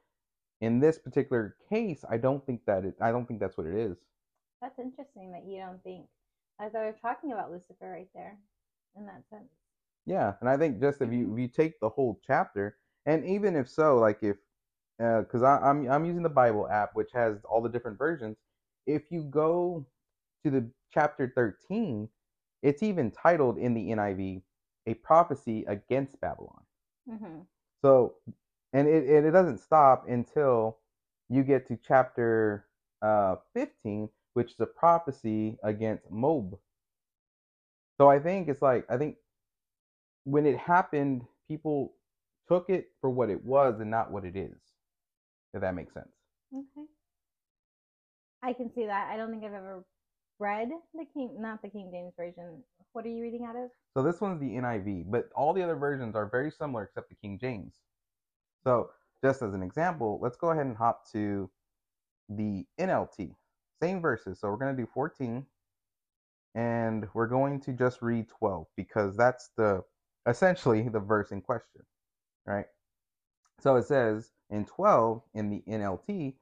in 0.61 0.79
this 0.79 0.99
particular 0.99 1.57
case, 1.69 2.05
I 2.09 2.19
don't 2.19 2.45
think 2.47 2.61
that 2.67 2.85
it. 2.85 2.95
I 3.01 3.11
don't 3.11 3.27
think 3.27 3.41
that's 3.41 3.57
what 3.57 3.67
it 3.67 3.75
is. 3.75 3.97
That's 4.61 4.79
interesting 4.79 5.33
that 5.33 5.45
you 5.45 5.59
don't 5.59 5.83
think, 5.83 6.07
as 6.61 6.75
I 6.75 6.87
was 6.87 6.95
talking 7.03 7.33
about 7.33 7.51
Lucifer 7.51 7.91
right 7.91 8.09
there, 8.15 8.39
in 8.97 9.07
that 9.07 9.23
sense. 9.29 9.51
Yeah, 10.07 10.35
and 10.41 10.49
I 10.49 10.57
think 10.57 10.81
just 10.81 11.01
if 11.01 11.13
you 11.13 11.25
mm-hmm. 11.25 11.35
if 11.35 11.41
you 11.41 11.49
take 11.49 11.81
the 11.81 11.89
whole 11.89 12.21
chapter, 12.27 12.77
and 13.07 13.25
even 13.25 13.57
if 13.57 13.69
so, 13.69 13.97
like 13.97 14.19
if, 14.23 14.37
because 14.99 15.43
uh, 15.43 15.59
I'm 15.63 15.91
I'm 15.91 16.05
using 16.05 16.23
the 16.23 16.29
Bible 16.29 16.69
app, 16.69 16.91
which 16.95 17.11
has 17.15 17.39
all 17.45 17.61
the 17.61 17.69
different 17.69 17.99
versions. 17.99 18.37
If 18.87 19.11
you 19.11 19.23
go 19.23 19.87
to 20.45 20.51
the 20.51 20.69
chapter 20.93 21.33
13, 21.35 22.09
it's 22.63 22.83
even 22.83 23.11
titled 23.11 23.59
in 23.59 23.75
the 23.75 23.91
NIV 23.91 24.43
a 24.87 24.95
prophecy 24.95 25.65
against 25.69 26.21
Babylon. 26.21 26.63
Mm-hmm. 27.11 27.41
So 27.83 28.15
and 28.73 28.89
it, 28.89 29.05
it, 29.05 29.25
it 29.25 29.31
doesn't 29.31 29.59
stop 29.59 30.07
until 30.09 30.79
you 31.29 31.43
get 31.43 31.67
to 31.69 31.79
chapter 31.87 32.67
uh, 33.03 33.37
15 33.55 34.09
which 34.35 34.53
is 34.53 34.61
a 34.61 34.67
prophecy 34.67 35.59
against 35.63 36.11
moab 36.11 36.59
so 37.99 38.09
i 38.09 38.19
think 38.19 38.49
it's 38.49 38.63
like 38.63 38.85
i 38.89 38.97
think 38.97 39.17
when 40.25 40.47
it 40.47 40.57
happened 40.57 41.23
people 41.49 41.95
took 42.49 42.71
it 42.71 42.87
for 43.01 43.11
what 43.11 43.31
it 43.31 43.45
was 43.45 43.81
and 43.81 43.91
not 43.91 44.11
what 44.11 44.25
it 44.25 44.37
is 44.37 44.57
if 45.55 45.61
that 45.61 45.75
makes 45.75 45.95
sense 45.95 46.13
okay 46.55 46.87
i 48.43 48.53
can 48.53 48.73
see 48.75 48.87
that 48.87 49.11
i 49.13 49.17
don't 49.17 49.31
think 49.31 49.45
i've 49.45 49.53
ever 49.53 49.85
read 50.39 50.69
the 50.95 51.05
king 51.15 51.31
not 51.39 51.61
the 51.63 51.69
king 51.69 51.91
james 51.93 52.13
version 52.17 52.63
what 52.93 53.05
are 53.05 53.09
you 53.09 53.23
reading 53.23 53.45
out 53.45 53.57
of 53.57 53.71
so 53.97 54.03
this 54.03 54.21
one's 54.21 54.41
the 54.41 54.51
niv 54.51 55.05
but 55.09 55.29
all 55.35 55.53
the 55.53 55.63
other 55.63 55.77
versions 55.77 56.15
are 56.15 56.27
very 56.27 56.51
similar 56.51 56.85
except 56.85 57.09
the 57.09 57.17
king 57.17 57.39
james 57.39 57.75
so 58.65 58.91
just 59.23 59.43
as 59.43 59.55
an 59.55 59.63
example, 59.63 60.19
let's 60.21 60.37
go 60.37 60.51
ahead 60.51 60.67
and 60.67 60.77
hop 60.77 61.11
to 61.13 61.51
the 62.29 62.67
NLT. 62.79 63.35
Same 63.81 64.01
verses. 64.01 64.41
So 64.41 64.49
we're 64.49 64.57
going 64.57 64.77
to 64.77 64.83
do 64.83 64.89
14 64.93 65.45
and 66.55 67.07
we're 67.15 67.27
going 67.27 67.61
to 67.61 67.73
just 67.73 68.03
read 68.03 68.29
12 68.29 68.67
because 68.77 69.17
that's 69.17 69.51
the 69.57 69.83
essentially 70.29 70.89
the 70.89 71.01
verse 71.01 71.33
in 71.33 71.41
question, 71.41 71.83
right? 72.47 72.67
So 73.61 73.77
it 73.77 73.87
says 73.87 74.31
in 74.53 74.67
12 74.67 75.23
in 75.35 75.51
the 75.51 75.65
NLT, 75.67 76.37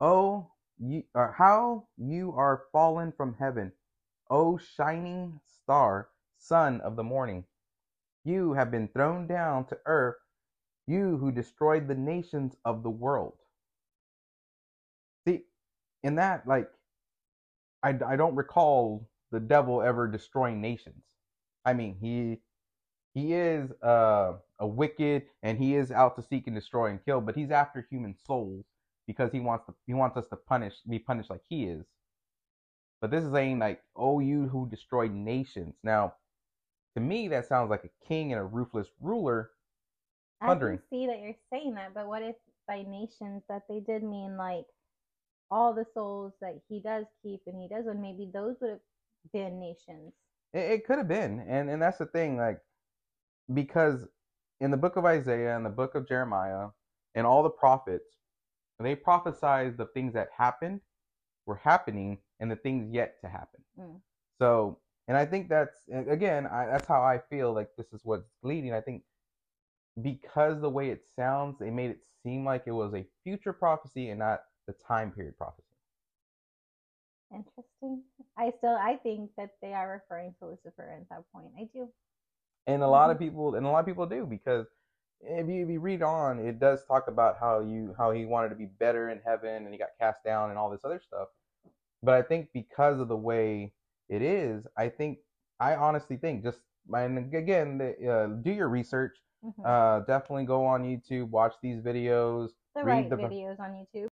"Oh, 0.00 0.52
you 0.78 1.04
or 1.14 1.32
how 1.32 1.88
you 1.98 2.32
are 2.32 2.66
fallen 2.72 3.12
from 3.12 3.34
heaven, 3.34 3.72
O 4.30 4.56
shining 4.56 5.40
star, 5.46 6.08
son 6.38 6.80
of 6.80 6.96
the 6.96 7.04
morning. 7.04 7.44
You 8.24 8.54
have 8.54 8.70
been 8.70 8.88
thrown 8.88 9.26
down 9.26 9.66
to 9.66 9.80
earth 9.86 10.16
you 10.86 11.18
who 11.18 11.32
destroyed 11.32 11.88
the 11.88 11.94
nations 11.94 12.56
of 12.64 12.82
the 12.82 12.90
world. 12.90 13.38
See, 15.26 15.44
in 16.02 16.16
that, 16.16 16.46
like, 16.46 16.70
I, 17.82 17.98
I 18.06 18.16
don't 18.16 18.36
recall 18.36 19.08
the 19.32 19.40
devil 19.40 19.82
ever 19.82 20.08
destroying 20.08 20.60
nations. 20.60 21.02
I 21.64 21.72
mean, 21.72 21.96
he 22.00 22.40
he 23.16 23.32
is 23.32 23.72
uh, 23.82 24.34
a 24.60 24.66
wicked 24.66 25.22
and 25.42 25.58
he 25.58 25.74
is 25.74 25.90
out 25.90 26.16
to 26.16 26.22
seek 26.22 26.46
and 26.46 26.54
destroy 26.54 26.90
and 26.90 27.02
kill, 27.02 27.22
but 27.22 27.34
he's 27.34 27.50
after 27.50 27.86
human 27.90 28.14
souls 28.26 28.66
because 29.06 29.32
he 29.32 29.40
wants 29.40 29.64
to 29.66 29.74
he 29.86 29.94
wants 29.94 30.18
us 30.18 30.28
to 30.28 30.36
punish 30.36 30.74
be 30.86 30.98
punished 30.98 31.30
like 31.30 31.40
he 31.48 31.64
is. 31.64 31.86
But 33.00 33.10
this 33.10 33.24
is 33.24 33.32
saying 33.32 33.58
like, 33.58 33.82
oh, 33.96 34.20
you 34.20 34.48
who 34.48 34.68
destroyed 34.68 35.12
nations. 35.12 35.74
Now, 35.82 36.14
to 36.94 37.00
me, 37.00 37.28
that 37.28 37.46
sounds 37.48 37.70
like 37.70 37.84
a 37.84 38.06
king 38.06 38.32
and 38.32 38.40
a 38.40 38.44
ruthless 38.44 38.88
ruler 39.00 39.50
Pondering. 40.42 40.74
I 40.74 40.76
can 40.76 40.88
see 40.90 41.06
that 41.06 41.20
you're 41.22 41.34
saying 41.50 41.74
that, 41.76 41.94
but 41.94 42.06
what 42.08 42.22
if 42.22 42.36
by 42.68 42.82
nations 42.82 43.42
that 43.48 43.62
they 43.68 43.80
did 43.80 44.02
mean 44.02 44.36
like 44.36 44.66
all 45.50 45.72
the 45.72 45.86
souls 45.94 46.34
that 46.42 46.60
he 46.68 46.80
does 46.80 47.06
keep 47.22 47.40
and 47.46 47.56
he 47.62 47.68
does, 47.68 47.86
and 47.86 48.02
maybe 48.02 48.30
those 48.30 48.56
would 48.60 48.70
have 48.70 48.80
been 49.32 49.58
nations. 49.58 50.12
It, 50.52 50.72
it 50.72 50.86
could 50.86 50.98
have 50.98 51.08
been, 51.08 51.40
and 51.48 51.70
and 51.70 51.80
that's 51.80 51.98
the 51.98 52.06
thing, 52.06 52.36
like 52.36 52.60
because 53.52 54.06
in 54.60 54.70
the 54.70 54.76
book 54.76 54.96
of 54.96 55.04
Isaiah 55.04 55.56
and 55.56 55.64
the 55.64 55.70
book 55.70 55.94
of 55.94 56.08
Jeremiah 56.08 56.68
and 57.14 57.26
all 57.26 57.42
the 57.42 57.50
prophets, 57.50 58.16
they 58.78 58.94
prophesied 58.94 59.76
the 59.76 59.86
things 59.86 60.12
that 60.14 60.28
happened, 60.36 60.80
were 61.46 61.56
happening, 61.56 62.18
and 62.40 62.50
the 62.50 62.56
things 62.56 62.92
yet 62.92 63.16
to 63.22 63.28
happen. 63.28 63.60
Mm. 63.78 64.00
So, 64.38 64.78
and 65.08 65.16
I 65.16 65.24
think 65.24 65.48
that's 65.48 65.76
again, 65.90 66.46
I, 66.46 66.66
that's 66.66 66.86
how 66.86 67.02
I 67.02 67.20
feel 67.30 67.54
like 67.54 67.68
this 67.78 67.92
is 67.92 68.00
what's 68.04 68.28
leading. 68.42 68.72
I 68.72 68.80
think 68.80 69.02
because 70.02 70.60
the 70.60 70.68
way 70.68 70.90
it 70.90 71.04
sounds, 71.14 71.58
they 71.58 71.70
made 71.70 71.90
it 71.90 72.04
seem 72.22 72.44
like 72.44 72.64
it 72.66 72.72
was 72.72 72.92
a 72.92 73.06
future 73.24 73.52
prophecy 73.52 74.10
and 74.10 74.18
not 74.18 74.40
the 74.66 74.74
time 74.86 75.10
period 75.10 75.38
prophecy. 75.38 75.62
Interesting. 77.32 78.02
I 78.38 78.52
still 78.58 78.76
I 78.76 78.96
think 79.02 79.30
that 79.36 79.50
they 79.62 79.72
are 79.72 80.02
referring 80.02 80.34
to 80.38 80.48
Lucifer 80.48 80.92
at 80.94 81.08
that 81.08 81.24
point. 81.32 81.48
I 81.58 81.68
do. 81.72 81.88
And 82.66 82.82
a 82.82 82.88
lot 82.88 83.10
of 83.10 83.16
mm-hmm. 83.16 83.26
people 83.26 83.54
and 83.54 83.66
a 83.66 83.68
lot 83.68 83.80
of 83.80 83.86
people 83.86 84.06
do 84.06 84.26
because 84.26 84.66
if 85.20 85.48
you, 85.48 85.64
if 85.64 85.70
you 85.70 85.80
read 85.80 86.02
on, 86.02 86.38
it 86.38 86.58
does 86.58 86.84
talk 86.84 87.08
about 87.08 87.36
how 87.40 87.60
you 87.60 87.94
how 87.96 88.10
he 88.10 88.24
wanted 88.24 88.50
to 88.50 88.56
be 88.56 88.66
better 88.66 89.10
in 89.10 89.20
heaven 89.24 89.64
and 89.64 89.72
he 89.72 89.78
got 89.78 89.90
cast 90.00 90.24
down 90.24 90.50
and 90.50 90.58
all 90.58 90.70
this 90.70 90.84
other 90.84 91.00
stuff. 91.04 91.28
But 92.02 92.14
I 92.14 92.22
think 92.22 92.48
because 92.52 93.00
of 93.00 93.08
the 93.08 93.16
way 93.16 93.72
it 94.08 94.22
is, 94.22 94.66
I 94.76 94.88
think 94.88 95.18
I 95.60 95.74
honestly 95.74 96.16
think 96.16 96.42
just 96.42 96.60
and 96.92 97.34
again, 97.34 97.94
uh, 98.08 98.26
do 98.42 98.52
your 98.52 98.68
research 98.68 99.16
Mm-hmm. 99.46 99.62
Uh, 99.64 100.00
definitely 100.00 100.44
go 100.44 100.64
on 100.64 100.82
YouTube, 100.82 101.30
watch 101.30 101.54
these 101.62 101.80
videos. 101.80 102.50
The 102.74 102.82
right 102.82 103.08
the, 103.08 103.16
videos 103.16 103.60
on 103.60 103.70
YouTube. 103.70 104.08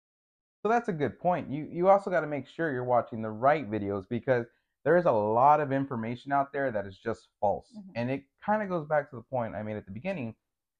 So 0.63 0.69
that's 0.69 0.89
a 0.89 0.93
good 0.93 1.19
point. 1.19 1.51
You 1.51 1.69
you 1.71 1.89
also 1.89 2.11
got 2.11 2.21
to 2.21 2.27
make 2.27 2.47
sure 2.47 2.73
you're 2.73 2.85
watching 2.85 3.21
the 3.21 3.31
right 3.31 3.71
videos 3.71 4.05
because 4.09 4.47
there 4.85 4.97
is 4.97 5.07
a 5.07 5.13
lot 5.13 5.61
of 5.61 5.73
information 5.73 6.31
out 6.31 6.53
there 6.53 6.71
that 6.71 6.87
is 6.87 6.99
just 6.99 7.29
false. 7.41 7.69
Mm-hmm. 7.77 7.91
And 7.97 8.11
it 8.11 8.25
kind 8.45 8.63
of 8.63 8.69
goes 8.69 8.87
back 8.87 9.11
to 9.11 9.17
the 9.17 9.23
point 9.23 9.55
I 9.55 9.63
made 9.63 9.77
at 9.77 9.87
the 9.87 9.93
beginning 9.93 10.35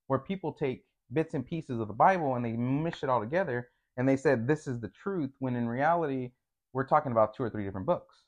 where 0.07 0.19
people 0.19 0.53
take 0.53 0.85
bits 1.13 1.35
and 1.35 1.47
pieces 1.47 1.81
of 1.81 1.89
the 1.89 1.95
Bible 1.95 2.35
and 2.35 2.45
they 2.45 2.53
mish 2.53 3.03
it 3.03 3.09
all 3.09 3.21
together 3.21 3.69
and 3.97 4.09
they 4.09 4.17
said 4.17 4.47
this 4.47 4.67
is 4.67 4.81
the 4.81 4.89
truth 4.89 5.31
when 5.39 5.57
in 5.57 5.67
reality 5.67 6.33
we're 6.73 6.87
talking 6.87 7.13
about 7.13 7.35
two 7.35 7.43
or 7.43 7.51
three 7.51 7.65
different 7.65 7.87
books. 7.87 8.23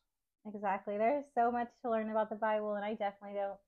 Exactly. 0.47 0.97
There's 0.97 1.25
so 1.35 1.51
much 1.51 1.69
to 1.83 1.91
learn 1.91 2.11
about 2.11 2.31
the 2.31 2.37
Bible 2.37 2.75
and 2.75 2.85
I 2.85 2.95
definitely 2.95 3.39
don't 3.39 3.59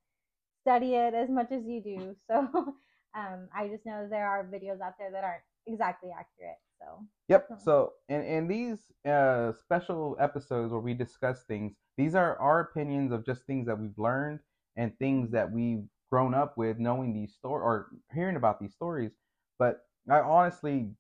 study 0.63 0.95
it 0.95 1.15
as 1.15 1.29
much 1.29 1.53
as 1.53 1.63
you 1.65 1.83
do. 1.83 2.17
So 2.31 2.75
um, 3.17 3.49
I 3.57 3.69
just 3.69 3.87
know 3.87 4.07
there 4.09 4.29
are 4.29 4.45
videos 4.45 4.81
out 4.81 4.95
there 4.99 5.11
that 5.11 5.25
aren't 5.25 5.43
exactly 5.67 6.11
accurate. 6.11 6.59
So 6.81 7.07
yep. 7.29 7.49
So 7.59 7.93
in 8.09 8.23
in 8.23 8.49
these 8.49 8.79
uh, 9.07 9.53
special 9.53 10.17
episodes 10.21 10.73
where 10.73 10.81
we 10.81 10.95
discuss 10.95 11.45
things, 11.45 11.73
these 11.97 12.15
are 12.15 12.37
our 12.39 12.61
opinions 12.61 13.13
of 13.13 13.25
just 13.27 13.45
things 13.47 13.67
that 13.67 13.79
we've 13.79 13.99
learned 13.99 14.41
and 14.77 14.97
things 14.99 15.31
that 15.33 15.51
we've 15.51 15.85
grown 16.11 16.35
up 16.35 16.57
with, 16.57 16.79
knowing 16.79 17.13
these 17.13 17.35
stories 17.35 17.63
or 17.65 17.89
hearing 18.15 18.37
about 18.37 18.61
these 18.61 18.73
stories. 18.75 19.13
But 19.59 19.81
I 20.11 20.21
honestly, 20.21 20.91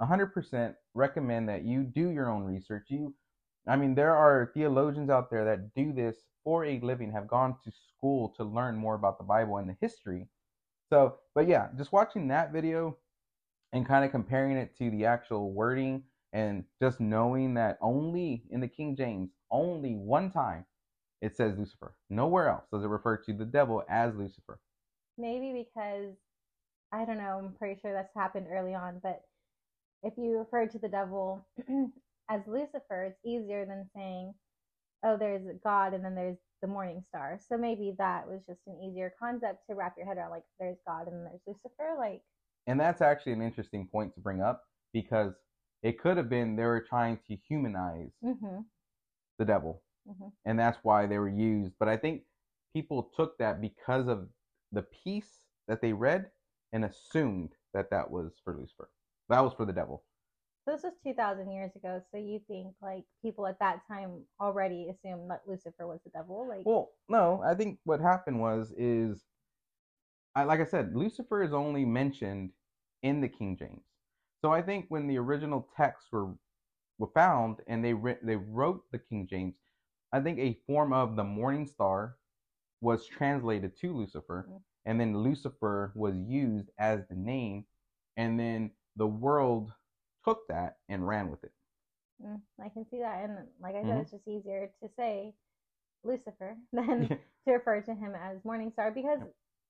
100% 0.00 0.74
recommend 0.94 1.48
that 1.48 1.64
you 1.64 1.84
do 1.84 2.10
your 2.10 2.30
own 2.30 2.42
research. 2.44 2.86
You, 2.90 3.14
I 3.68 3.76
mean, 3.76 3.94
there 3.94 4.14
are 4.16 4.50
theologians 4.54 5.10
out 5.10 5.30
there 5.30 5.44
that 5.44 5.74
do 5.74 5.92
this 5.92 6.16
for 6.44 6.64
a 6.64 6.80
living 6.80 7.12
have 7.12 7.28
gone 7.28 7.56
to 7.64 7.72
school 7.72 8.30
to 8.36 8.44
learn 8.44 8.76
more 8.76 8.94
about 8.94 9.18
the 9.18 9.24
Bible 9.24 9.58
and 9.58 9.68
the 9.68 9.76
history. 9.80 10.28
So, 10.90 11.18
but 11.34 11.48
yeah, 11.48 11.68
just 11.76 11.92
watching 11.92 12.28
that 12.28 12.52
video 12.52 12.96
and 13.72 13.86
kind 13.86 14.04
of 14.04 14.10
comparing 14.10 14.56
it 14.56 14.76
to 14.78 14.90
the 14.90 15.04
actual 15.04 15.52
wording 15.52 16.04
and 16.32 16.64
just 16.80 17.00
knowing 17.00 17.54
that 17.54 17.78
only 17.80 18.44
in 18.50 18.60
the 18.60 18.68
King 18.68 18.96
James, 18.96 19.30
only 19.50 19.94
one 19.94 20.30
time 20.30 20.64
it 21.22 21.36
says 21.36 21.58
Lucifer. 21.58 21.94
Nowhere 22.10 22.48
else 22.48 22.64
does 22.72 22.84
it 22.84 22.88
refer 22.88 23.16
to 23.16 23.32
the 23.32 23.44
devil 23.44 23.82
as 23.88 24.14
Lucifer. 24.14 24.60
Maybe 25.18 25.66
because 25.66 26.14
I 26.92 27.04
don't 27.04 27.18
know. 27.18 27.40
I'm 27.42 27.52
pretty 27.54 27.80
sure 27.80 27.92
that's 27.92 28.14
happened 28.14 28.46
early 28.50 28.74
on, 28.74 29.00
but 29.02 29.22
if 30.02 30.14
you 30.16 30.38
refer 30.38 30.66
to 30.66 30.78
the 30.78 30.88
devil 30.88 31.46
as 32.30 32.42
Lucifer, 32.46 33.04
it's 33.04 33.20
easier 33.24 33.64
than 33.66 33.88
saying, 33.94 34.34
"Oh, 35.02 35.16
there's 35.16 35.42
God," 35.64 35.94
and 35.94 36.04
then 36.04 36.14
there's 36.14 36.38
the 36.62 36.68
morning 36.68 37.02
star. 37.08 37.40
So 37.48 37.56
maybe 37.56 37.94
that 37.98 38.28
was 38.28 38.40
just 38.46 38.60
an 38.66 38.78
easier 38.82 39.12
concept 39.18 39.66
to 39.68 39.74
wrap 39.74 39.94
your 39.96 40.06
head 40.06 40.16
around. 40.16 40.30
Like, 40.30 40.44
there's 40.60 40.78
God 40.86 41.08
and 41.08 41.26
there's 41.26 41.40
Lucifer. 41.46 41.96
Like, 41.98 42.22
And 42.66 42.80
that's 42.80 43.00
actually 43.00 43.32
an 43.32 43.42
interesting 43.42 43.88
point 43.90 44.14
to 44.14 44.20
bring 44.20 44.40
up 44.42 44.64
because 44.92 45.34
it 45.82 46.00
could 46.00 46.16
have 46.16 46.28
been 46.28 46.56
they 46.56 46.64
were 46.64 46.80
trying 46.80 47.18
to 47.28 47.36
humanize 47.36 48.12
hmm 48.22 48.60
the 49.38 49.44
devil, 49.44 49.82
hmm 50.06 50.28
and 50.44 50.58
that's 50.58 50.78
why 50.82 51.06
they 51.06 51.18
were 51.18 51.28
used. 51.28 51.74
But 51.78 51.88
I 51.88 51.96
think 51.96 52.22
people 52.72 53.10
took 53.16 53.38
that 53.38 53.60
because 53.60 54.08
of 54.08 54.28
the 54.72 54.82
piece 54.82 55.44
that 55.68 55.80
they 55.80 55.92
read 55.92 56.30
and 56.72 56.84
assumed 56.84 57.50
that 57.74 57.90
that 57.90 58.10
was 58.10 58.32
for 58.44 58.56
Lucifer. 58.56 58.90
That 59.28 59.40
was 59.44 59.52
for 59.52 59.64
the 59.66 59.72
devil. 59.72 60.04
So 60.64 60.72
this 60.72 60.82
was 60.82 60.94
2,000 61.04 61.52
years 61.52 61.70
ago. 61.76 62.02
So 62.10 62.18
you 62.18 62.40
think 62.48 62.74
like 62.82 63.04
people 63.22 63.46
at 63.46 63.58
that 63.60 63.82
time 63.86 64.24
already 64.40 64.88
assumed 64.88 65.30
that 65.30 65.42
Lucifer 65.46 65.86
was 65.86 66.00
the 66.04 66.10
devil? 66.10 66.46
Like, 66.48 66.64
Well, 66.64 66.90
no, 67.08 67.42
I 67.44 67.54
think 67.54 67.78
what 67.84 68.00
happened 68.00 68.40
was 68.40 68.72
is 68.76 69.24
I 70.34 70.44
like 70.44 70.60
I 70.60 70.64
said, 70.64 70.94
Lucifer 70.94 71.42
is 71.42 71.52
only 71.52 71.84
mentioned 71.84 72.50
in 73.02 73.20
the 73.20 73.28
King 73.28 73.56
James. 73.56 73.84
So 74.42 74.52
I 74.52 74.62
think 74.62 74.86
when 74.88 75.06
the 75.06 75.18
original 75.18 75.68
texts 75.76 76.10
were 76.12 76.34
were 76.98 77.08
found 77.14 77.58
and 77.66 77.84
they 77.84 77.94
writ 77.94 78.24
they 78.24 78.36
wrote 78.36 78.84
the 78.92 78.98
King 78.98 79.26
James, 79.28 79.54
I 80.12 80.20
think 80.20 80.38
a 80.38 80.58
form 80.66 80.92
of 80.92 81.16
the 81.16 81.24
morning 81.24 81.66
star 81.66 82.16
was 82.80 83.06
translated 83.06 83.76
to 83.78 83.92
Lucifer, 83.94 84.50
and 84.86 85.00
then 85.00 85.16
Lucifer 85.18 85.92
was 85.96 86.16
used 86.18 86.70
as 86.78 87.06
the 87.08 87.16
name, 87.16 87.66
and 88.16 88.38
then 88.38 88.70
the 88.96 89.06
world 89.06 89.72
took 90.24 90.46
that 90.48 90.78
and 90.88 91.06
ran 91.06 91.30
with 91.30 91.44
it. 91.44 91.52
mm, 92.24 92.40
I 92.62 92.68
can 92.68 92.86
see 92.90 92.98
that. 93.00 93.24
And 93.24 93.38
like 93.60 93.74
I 93.74 93.84
said, 93.84 93.98
Mhm. 93.98 94.02
it's 94.02 94.10
just 94.10 94.28
easier 94.28 94.70
to 94.82 94.88
say 94.96 95.34
Lucifer 96.04 96.56
than 96.72 97.10
to 97.46 97.52
refer 97.52 97.80
to 97.82 97.94
him 97.94 98.14
as 98.14 98.44
Morning 98.44 98.70
Star 98.72 98.90
because 98.90 99.20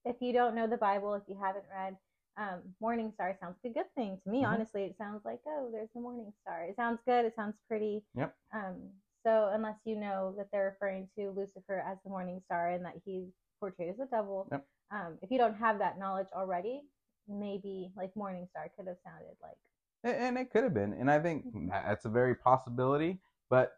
if 0.05 0.17
you 0.21 0.33
don't 0.33 0.55
know 0.55 0.67
the 0.67 0.77
Bible, 0.77 1.15
if 1.15 1.23
you 1.29 1.37
haven't 1.41 1.65
read, 1.73 1.97
um, 2.37 2.61
Morning 2.81 3.11
Star 3.15 3.37
sounds 3.41 3.57
like 3.65 3.71
a 3.73 3.75
good 3.75 3.95
thing 3.95 4.19
to 4.25 4.31
me. 4.31 4.43
Mhm. 4.43 4.49
Honestly, 4.49 4.85
it 4.85 4.97
sounds 4.99 5.25
like 5.25 5.41
oh, 5.47 5.71
there's 5.73 5.89
a 5.97 6.01
Morning 6.01 6.33
Star. 6.43 6.65
It 6.65 6.77
sounds 6.77 7.01
good. 7.07 7.25
It 7.25 7.35
sounds 7.35 7.57
pretty. 7.69 8.05
Yep. 8.15 8.35
Um, 8.53 8.91
so 9.25 9.51
unless 9.53 9.77
you 9.85 9.97
know 9.97 10.35
that 10.37 10.49
they're 10.53 10.67
referring 10.79 11.09
to 11.19 11.31
Lucifer 11.31 11.83
as 11.87 11.99
the 12.05 12.11
Morning 12.11 12.41
Star 12.45 12.71
and 12.71 12.85
that 12.85 12.95
he's 13.05 13.29
portrayed 13.59 13.91
as 13.91 13.97
the 13.97 14.07
devil, 14.07 14.49
Yep. 14.53 14.67
um, 14.93 15.19
if 15.23 15.31
you 15.31 15.39
don't 15.39 15.57
have 15.57 15.79
that 15.81 15.99
knowledge 15.99 16.29
already, 16.33 16.83
maybe 17.29 17.91
like 17.97 18.15
Morning 18.15 18.47
Star 18.51 18.71
could 18.77 18.87
have 18.87 18.99
sounded 19.05 19.37
like 19.43 19.57
A- 20.05 20.17
And 20.21 20.39
it 20.39 20.51
could 20.51 20.63
have 20.63 20.75
been. 20.75 20.93
And 20.93 21.11
I 21.11 21.19
think 21.19 21.45
that's 21.69 22.05
a 22.05 22.09
very 22.11 22.35
possibility. 22.37 23.21
But 23.51 23.73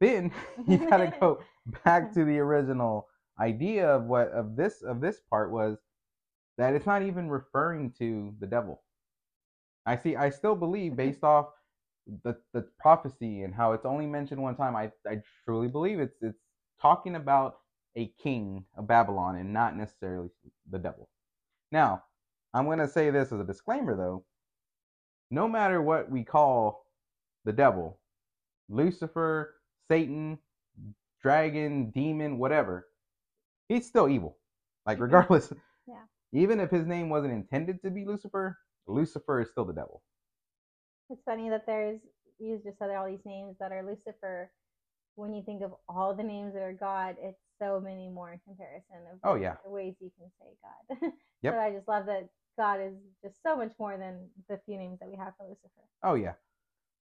then 0.00 0.32
you 0.68 0.78
gotta 0.90 1.12
go 1.20 1.40
back 1.84 2.12
to 2.14 2.24
the 2.24 2.38
original 2.38 3.08
idea 3.38 3.88
of 3.88 4.04
what 4.04 4.28
of 4.28 4.54
this 4.54 4.82
of 4.82 5.00
this 5.00 5.20
part 5.30 5.50
was 5.50 5.78
that 6.60 6.74
it's 6.74 6.86
not 6.86 7.02
even 7.02 7.30
referring 7.30 7.92
to 7.98 8.34
the 8.40 8.46
devil. 8.46 8.82
I 9.86 9.96
see 9.96 10.16
I 10.16 10.30
still 10.30 10.54
believe 10.56 10.96
based 10.96 11.24
off 11.24 11.48
the 12.24 12.36
the 12.54 12.62
prophecy 12.80 13.42
and 13.42 13.54
how 13.54 13.72
it's 13.72 13.86
only 13.86 14.06
mentioned 14.06 14.42
one 14.42 14.56
time, 14.56 14.76
I, 14.76 14.92
I 15.08 15.22
truly 15.44 15.68
believe 15.68 16.00
it's 16.00 16.16
it's 16.22 16.38
talking 16.80 17.16
about 17.16 17.56
a 17.96 18.12
king 18.22 18.64
of 18.76 18.88
Babylon 18.88 19.36
and 19.36 19.52
not 19.52 19.76
necessarily 19.76 20.30
the 20.70 20.78
devil. 20.78 21.08
Now, 21.72 22.04
I'm 22.54 22.66
gonna 22.66 22.88
say 22.88 23.10
this 23.10 23.32
as 23.32 23.40
a 23.40 23.44
disclaimer 23.44 23.96
though. 23.96 24.24
No 25.30 25.48
matter 25.48 25.82
what 25.82 26.10
we 26.10 26.24
call 26.24 26.86
the 27.44 27.52
devil, 27.52 28.00
Lucifer, 28.68 29.56
Satan, 29.88 30.38
dragon, 31.22 31.90
demon, 31.90 32.38
whatever, 32.38 32.88
he's 33.68 33.86
still 33.86 34.08
evil. 34.08 34.38
Like 34.86 34.98
Mhm. 34.98 35.02
regardless. 35.02 35.52
Even 36.32 36.60
if 36.60 36.70
his 36.70 36.86
name 36.86 37.08
wasn't 37.08 37.32
intended 37.32 37.82
to 37.82 37.90
be 37.90 38.04
Lucifer, 38.04 38.58
Lucifer 38.86 39.40
is 39.40 39.50
still 39.50 39.64
the 39.64 39.72
devil. 39.72 40.02
It's 41.10 41.22
funny 41.24 41.50
that 41.50 41.66
there's 41.66 42.00
you 42.38 42.60
just 42.64 42.78
said 42.78 42.90
all 42.90 43.06
these 43.06 43.24
names 43.26 43.56
that 43.60 43.72
are 43.72 43.84
Lucifer. 43.84 44.50
When 45.16 45.34
you 45.34 45.42
think 45.44 45.62
of 45.62 45.74
all 45.88 46.14
the 46.14 46.22
names 46.22 46.54
that 46.54 46.62
are 46.62 46.72
God, 46.72 47.16
it's 47.20 47.38
so 47.60 47.80
many 47.80 48.08
more 48.08 48.32
in 48.32 48.40
comparison 48.46 48.96
of 49.12 49.18
Oh, 49.24 49.34
yeah. 49.34 49.56
the 49.64 49.70
ways 49.70 49.94
you 50.00 50.10
can 50.18 50.30
say 50.40 50.56
God. 50.62 51.12
Yep. 51.42 51.54
so 51.54 51.58
I 51.58 51.70
just 51.72 51.88
love 51.88 52.06
that 52.06 52.28
God 52.58 52.80
is 52.80 52.94
just 53.24 53.42
so 53.42 53.56
much 53.56 53.72
more 53.78 53.96
than 53.98 54.28
the 54.48 54.60
few 54.66 54.76
names 54.78 54.98
that 55.00 55.08
we 55.10 55.16
have 55.16 55.32
for 55.38 55.46
Lucifer. 55.48 55.82
Oh 56.02 56.14
yeah, 56.14 56.34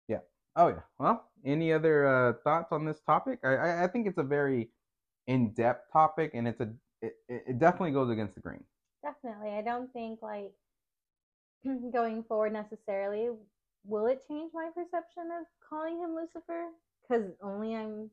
yeah, 0.08 0.20
oh 0.56 0.68
yeah. 0.68 0.82
Well, 1.00 1.30
any 1.46 1.72
other 1.74 2.06
uh, 2.08 2.34
thoughts 2.44 2.72
on 2.72 2.86
this 2.86 3.00
topic? 3.02 3.40
I, 3.44 3.56
I 3.56 3.84
I 3.86 3.88
think 3.88 4.08
it's 4.08 4.18
a 4.18 4.24
very 4.24 4.70
in-depth 5.28 5.92
topic, 5.94 6.32
and 6.34 6.48
it's 6.48 6.60
a 6.62 6.74
it 7.02 7.14
it 7.30 7.60
definitely 7.60 7.92
goes 7.92 8.10
against 8.10 8.36
the 8.36 8.42
grain. 8.42 8.64
Definitely. 9.04 9.52
I 9.52 9.62
don't 9.62 9.92
think 9.94 10.20
like 10.22 10.52
going 11.94 12.24
forward 12.24 12.54
necessarily 12.54 13.30
will 13.86 14.08
it 14.08 14.24
change 14.28 14.52
my 14.54 14.70
perception 14.76 15.30
of 15.40 15.46
calling 15.68 15.98
him 15.98 16.16
Lucifer 16.16 16.66
because 17.02 17.32
only 17.42 17.76
I'm 17.76 18.10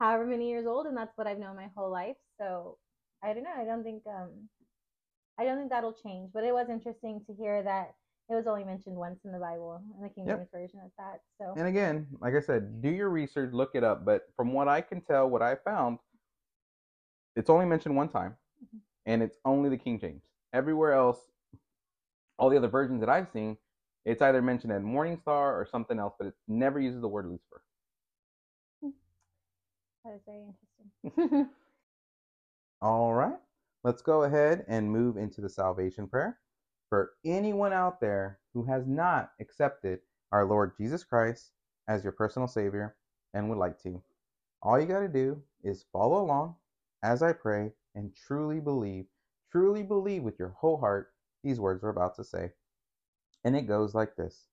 however 0.00 0.26
many 0.26 0.48
years 0.48 0.66
old 0.66 0.86
and 0.86 0.96
that's 0.96 1.16
what 1.16 1.26
I've 1.26 1.38
known 1.38 1.56
my 1.56 1.68
whole 1.76 1.90
life. 1.90 2.16
So 2.38 2.78
I 3.22 3.32
don't 3.32 3.44
know. 3.44 3.54
I 3.56 3.64
don't 3.64 3.82
think 3.82 4.02
um 4.06 4.48
I 5.38 5.44
don't 5.44 5.58
think 5.58 5.70
that'll 5.70 5.92
change. 5.92 6.30
But 6.32 6.44
it 6.44 6.52
was 6.52 6.68
interesting 6.70 7.20
to 7.26 7.34
hear 7.34 7.62
that 7.62 7.94
it 8.28 8.34
was 8.34 8.46
only 8.46 8.64
mentioned 8.64 8.96
once 8.96 9.20
in 9.24 9.32
the 9.32 9.38
Bible 9.38 9.80
in 9.96 10.02
the 10.02 10.08
King 10.08 10.26
Yep. 10.26 10.38
James 10.38 10.48
version 10.52 10.80
of 10.84 10.90
that. 10.98 11.20
So 11.40 11.54
And 11.56 11.68
again, 11.68 12.06
like 12.20 12.34
I 12.34 12.40
said, 12.40 12.82
do 12.82 12.88
your 12.88 13.10
research, 13.10 13.52
look 13.52 13.70
it 13.74 13.84
up. 13.84 14.04
But 14.04 14.22
from 14.36 14.52
what 14.52 14.68
I 14.68 14.80
can 14.80 15.00
tell, 15.00 15.28
what 15.28 15.42
I 15.42 15.56
found, 15.56 15.98
it's 17.34 17.50
only 17.50 17.66
mentioned 17.66 17.96
one 17.96 18.08
time. 18.08 18.36
And 19.06 19.22
it's 19.22 19.38
only 19.44 19.70
the 19.70 19.76
King 19.76 19.98
James. 19.98 20.22
Everywhere 20.52 20.92
else, 20.92 21.18
all 22.38 22.50
the 22.50 22.56
other 22.56 22.68
versions 22.68 23.00
that 23.00 23.08
I've 23.08 23.28
seen, 23.32 23.56
it's 24.04 24.22
either 24.22 24.42
mentioned 24.42 24.72
as 24.72 24.82
Morning 24.82 25.18
Star 25.20 25.58
or 25.58 25.66
something 25.66 25.98
else, 25.98 26.14
but 26.18 26.28
it 26.28 26.34
never 26.46 26.80
uses 26.80 27.00
the 27.00 27.08
word 27.08 27.26
Lucifer. 27.26 27.62
Hmm. 28.82 28.90
that 30.04 30.14
is 30.14 30.20
very 30.26 30.44
interesting. 31.04 31.48
All 32.82 33.14
right, 33.14 33.38
let's 33.84 34.02
go 34.02 34.24
ahead 34.24 34.64
and 34.68 34.92
move 34.92 35.16
into 35.16 35.40
the 35.40 35.48
salvation 35.48 36.06
prayer. 36.06 36.38
For 36.88 37.14
anyone 37.24 37.72
out 37.72 38.00
there 38.00 38.38
who 38.54 38.64
has 38.64 38.86
not 38.86 39.32
accepted 39.40 40.00
our 40.30 40.44
Lord 40.44 40.72
Jesus 40.78 41.02
Christ 41.02 41.50
as 41.88 42.04
your 42.04 42.12
personal 42.12 42.46
Savior 42.46 42.94
and 43.34 43.48
would 43.48 43.58
like 43.58 43.82
to, 43.82 44.02
all 44.62 44.78
you 44.78 44.86
got 44.86 45.00
to 45.00 45.08
do 45.08 45.42
is 45.64 45.84
follow 45.92 46.22
along 46.22 46.54
as 47.02 47.22
I 47.22 47.32
pray 47.32 47.72
and 47.96 48.14
truly 48.14 48.60
believe, 48.60 49.06
truly 49.50 49.82
believe 49.82 50.22
with 50.22 50.38
your 50.38 50.50
whole 50.50 50.78
heart 50.78 51.12
these 51.42 51.58
words 51.60 51.82
we're 51.82 51.88
about 51.90 52.14
to 52.16 52.24
say. 52.24 52.52
And 53.44 53.56
it 53.56 53.62
goes 53.62 53.94
like 53.94 54.16
this 54.16 54.46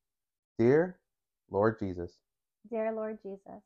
Dear 0.58 0.98
Lord 1.52 1.78
Jesus, 1.80 2.18
Dear 2.72 2.92
Lord 2.94 3.20
Jesus, 3.22 3.62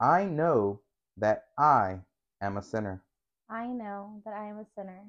I 0.00 0.24
know 0.24 0.80
that 1.16 1.46
I 1.58 2.00
am 2.42 2.56
a 2.58 2.62
sinner. 2.62 3.02
I 3.50 3.66
know 3.66 4.22
that 4.24 4.34
I 4.34 4.46
am 4.46 4.58
a 4.58 4.66
sinner 4.76 5.02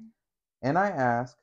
and 0.62 0.78
I 0.78 0.88
ask 0.88 1.36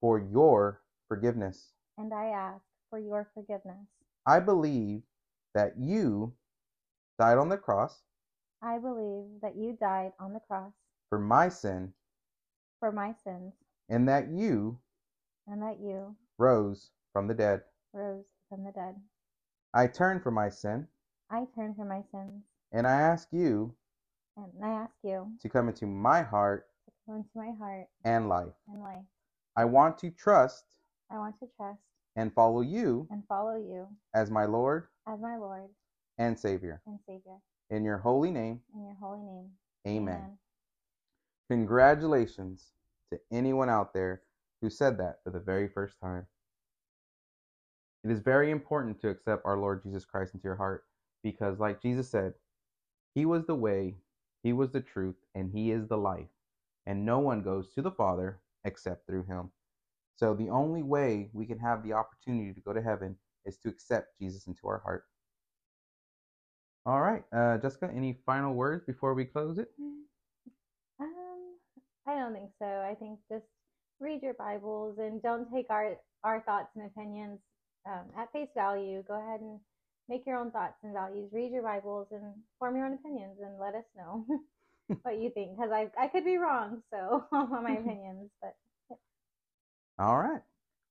for 0.00 0.18
your 0.18 0.82
forgiveness. 1.08 1.72
and 1.98 2.14
I 2.14 2.26
ask 2.28 2.62
for 2.90 2.98
your 2.98 3.28
forgiveness. 3.34 3.86
I 4.26 4.40
believe 4.40 5.02
that 5.54 5.78
you 5.78 6.34
died 7.18 7.38
on 7.38 7.48
the 7.48 7.56
cross 7.58 8.02
I 8.62 8.78
believe 8.78 9.40
that 9.42 9.56
you 9.56 9.76
died 9.80 10.12
on 10.20 10.32
the 10.34 10.40
cross 10.40 10.72
for 11.08 11.18
my 11.18 11.48
sin 11.48 11.92
for 12.80 12.92
my 12.92 13.12
sins 13.24 13.52
and 13.88 14.08
that 14.08 14.28
you 14.30 14.78
and 15.46 15.62
that 15.62 15.78
you 15.80 16.14
rose 16.38 16.90
from 17.12 17.26
the 17.26 17.34
dead. 17.34 17.62
rose 17.92 18.24
from 18.48 18.64
the 18.64 18.72
dead. 18.72 18.94
I 19.74 19.86
turn 19.86 20.20
from 20.20 20.34
my 20.34 20.48
sin 20.48 20.86
I 21.30 21.46
turn 21.54 21.74
from 21.74 21.88
my 21.88 22.02
sins 22.10 22.42
and 22.72 22.86
I 22.86 23.00
ask 23.00 23.28
you 23.32 23.74
and 24.36 24.64
I 24.64 24.70
ask 24.70 24.92
you 25.02 25.30
to 25.42 25.48
come 25.48 25.68
into 25.68 25.86
my 25.86 26.22
heart 26.22 26.66
to 26.86 26.92
come 27.06 27.16
into 27.16 27.30
my 27.34 27.52
heart 27.58 27.86
and 28.04 28.28
life. 28.28 28.52
and 28.68 28.82
life. 28.82 29.04
I 29.56 29.64
want 29.64 29.98
to 29.98 30.10
trust 30.10 30.64
I 31.10 31.18
want 31.18 31.38
to 31.40 31.48
trust 31.56 31.80
and 32.16 32.32
follow 32.34 32.60
you 32.62 33.06
and 33.10 33.22
follow 33.28 33.56
you 33.56 33.86
as 34.14 34.30
my 34.30 34.44
Lord 34.44 34.86
as 35.06 35.18
my 35.20 35.36
Lord 35.36 35.68
and 36.18 36.38
Savior. 36.38 36.80
and 36.86 36.98
Savior. 37.06 37.36
In 37.70 37.84
your 37.84 37.98
holy 37.98 38.30
name, 38.30 38.60
In 38.74 38.84
your 38.84 38.96
holy 39.00 39.20
name. 39.22 39.50
amen. 39.86 40.38
Congratulations 41.50 42.72
to 43.12 43.20
anyone 43.32 43.70
out 43.70 43.94
there 43.94 44.22
who 44.62 44.70
said 44.70 44.98
that 44.98 45.20
for 45.24 45.30
the 45.30 45.40
very 45.40 45.68
first 45.68 45.96
time. 46.02 46.26
It 48.04 48.10
is 48.10 48.20
very 48.20 48.50
important 48.50 49.00
to 49.00 49.08
accept 49.10 49.44
our 49.44 49.58
Lord 49.58 49.82
Jesus 49.82 50.04
Christ 50.04 50.34
into 50.34 50.44
your 50.44 50.56
heart 50.56 50.84
because, 51.22 51.58
like 51.58 51.82
Jesus 51.82 52.10
said, 52.10 52.34
He 53.14 53.26
was 53.26 53.46
the 53.46 53.54
way, 53.54 53.96
He 54.42 54.52
was 54.52 54.70
the 54.72 54.80
truth, 54.80 55.16
and 55.34 55.50
He 55.52 55.72
is 55.72 55.88
the 55.88 55.98
life. 55.98 56.28
And 56.86 57.04
no 57.04 57.18
one 57.18 57.42
goes 57.42 57.72
to 57.74 57.82
the 57.82 57.90
Father 57.90 58.40
except 58.64 59.06
through 59.06 59.24
Him. 59.24 59.50
So 60.16 60.34
the 60.34 60.50
only 60.50 60.82
way 60.82 61.30
we 61.32 61.46
can 61.46 61.58
have 61.58 61.82
the 61.82 61.94
opportunity 61.94 62.52
to 62.54 62.60
go 62.60 62.72
to 62.72 62.82
heaven 62.82 63.16
is 63.46 63.58
to 63.58 63.68
accept 63.68 64.18
Jesus 64.20 64.46
into 64.46 64.68
our 64.68 64.80
heart. 64.84 65.04
All 66.86 67.00
right, 67.00 67.24
uh, 67.32 67.58
Jessica, 67.58 67.90
any 67.94 68.18
final 68.26 68.54
words 68.54 68.84
before 68.86 69.14
we 69.14 69.24
close 69.24 69.58
it? 69.58 69.70
So. 72.36 72.48
I 72.58 72.94
think 72.98 73.18
just 73.30 73.44
read 74.00 74.22
your 74.22 74.34
Bibles 74.34 74.98
and 74.98 75.22
don't 75.22 75.50
take 75.52 75.70
our 75.70 75.96
our 76.24 76.40
thoughts 76.42 76.68
and 76.76 76.86
opinions 76.86 77.38
um, 77.86 78.04
at 78.16 78.30
face 78.32 78.48
value. 78.54 79.02
Go 79.06 79.14
ahead 79.14 79.40
and 79.40 79.58
make 80.08 80.26
your 80.26 80.36
own 80.36 80.50
thoughts 80.50 80.76
and 80.82 80.92
values. 80.92 81.30
Read 81.32 81.52
your 81.52 81.62
Bibles 81.62 82.08
and 82.10 82.22
form 82.58 82.76
your 82.76 82.86
own 82.86 82.94
opinions 82.94 83.38
and 83.42 83.58
let 83.58 83.74
us 83.74 83.84
know 83.96 84.26
what 85.02 85.18
you 85.18 85.30
think 85.30 85.56
because 85.56 85.70
I 85.72 85.90
I 85.98 86.08
could 86.08 86.24
be 86.24 86.36
wrong. 86.36 86.82
So 86.90 87.24
on 87.32 87.62
my 87.62 87.72
opinions, 87.78 88.30
but 88.42 88.54
All 89.98 90.18
right. 90.18 90.42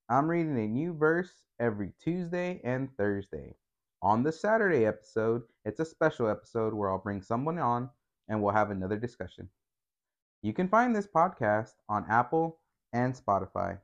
I'm 0.09 0.29
reading 0.29 0.57
a 0.57 0.67
new 0.67 0.93
verse 0.93 1.43
every 1.59 1.91
Tuesday 1.99 2.61
and 2.63 2.89
Thursday. 2.97 3.55
On 4.01 4.23
the 4.23 4.31
Saturday 4.31 4.85
episode, 4.85 5.43
it's 5.65 5.79
a 5.79 5.85
special 5.85 6.27
episode 6.29 6.73
where 6.73 6.89
I'll 6.91 6.97
bring 6.99 7.21
someone 7.21 7.57
on 7.59 7.89
and 8.27 8.41
we'll 8.41 8.53
have 8.53 8.71
another 8.71 8.97
discussion. 8.97 9.49
You 10.41 10.53
can 10.53 10.67
find 10.67 10.95
this 10.95 11.07
podcast 11.07 11.73
on 11.89 12.05
Apple 12.09 12.59
and 12.93 13.13
Spotify. 13.13 13.79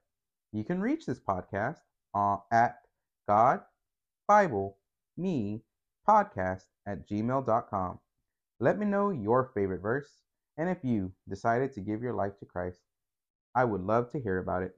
You 0.51 0.63
can 0.63 0.81
reach 0.81 1.05
this 1.05 1.19
podcast 1.19 1.79
uh, 2.13 2.37
at 2.51 2.77
God 3.27 3.61
Bible 4.27 4.77
Me 5.17 5.63
Podcast 6.07 6.65
at 6.87 7.07
gmail.com. 7.07 7.99
Let 8.59 8.77
me 8.79 8.85
know 8.85 9.09
your 9.11 9.51
favorite 9.53 9.81
verse 9.81 10.21
and 10.57 10.69
if 10.69 10.83
you 10.83 11.13
decided 11.29 11.73
to 11.73 11.81
give 11.81 12.01
your 12.01 12.13
life 12.13 12.37
to 12.39 12.45
Christ. 12.45 12.81
I 13.55 13.65
would 13.65 13.81
love 13.81 14.09
to 14.11 14.19
hear 14.19 14.37
about 14.39 14.63
it. 14.63 14.75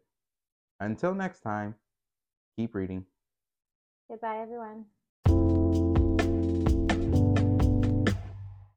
Until 0.79 1.13
next 1.13 1.41
time, 1.41 1.75
keep 2.57 2.75
reading. 2.75 3.05
goodbye, 4.09 4.39
everyone. 4.39 4.85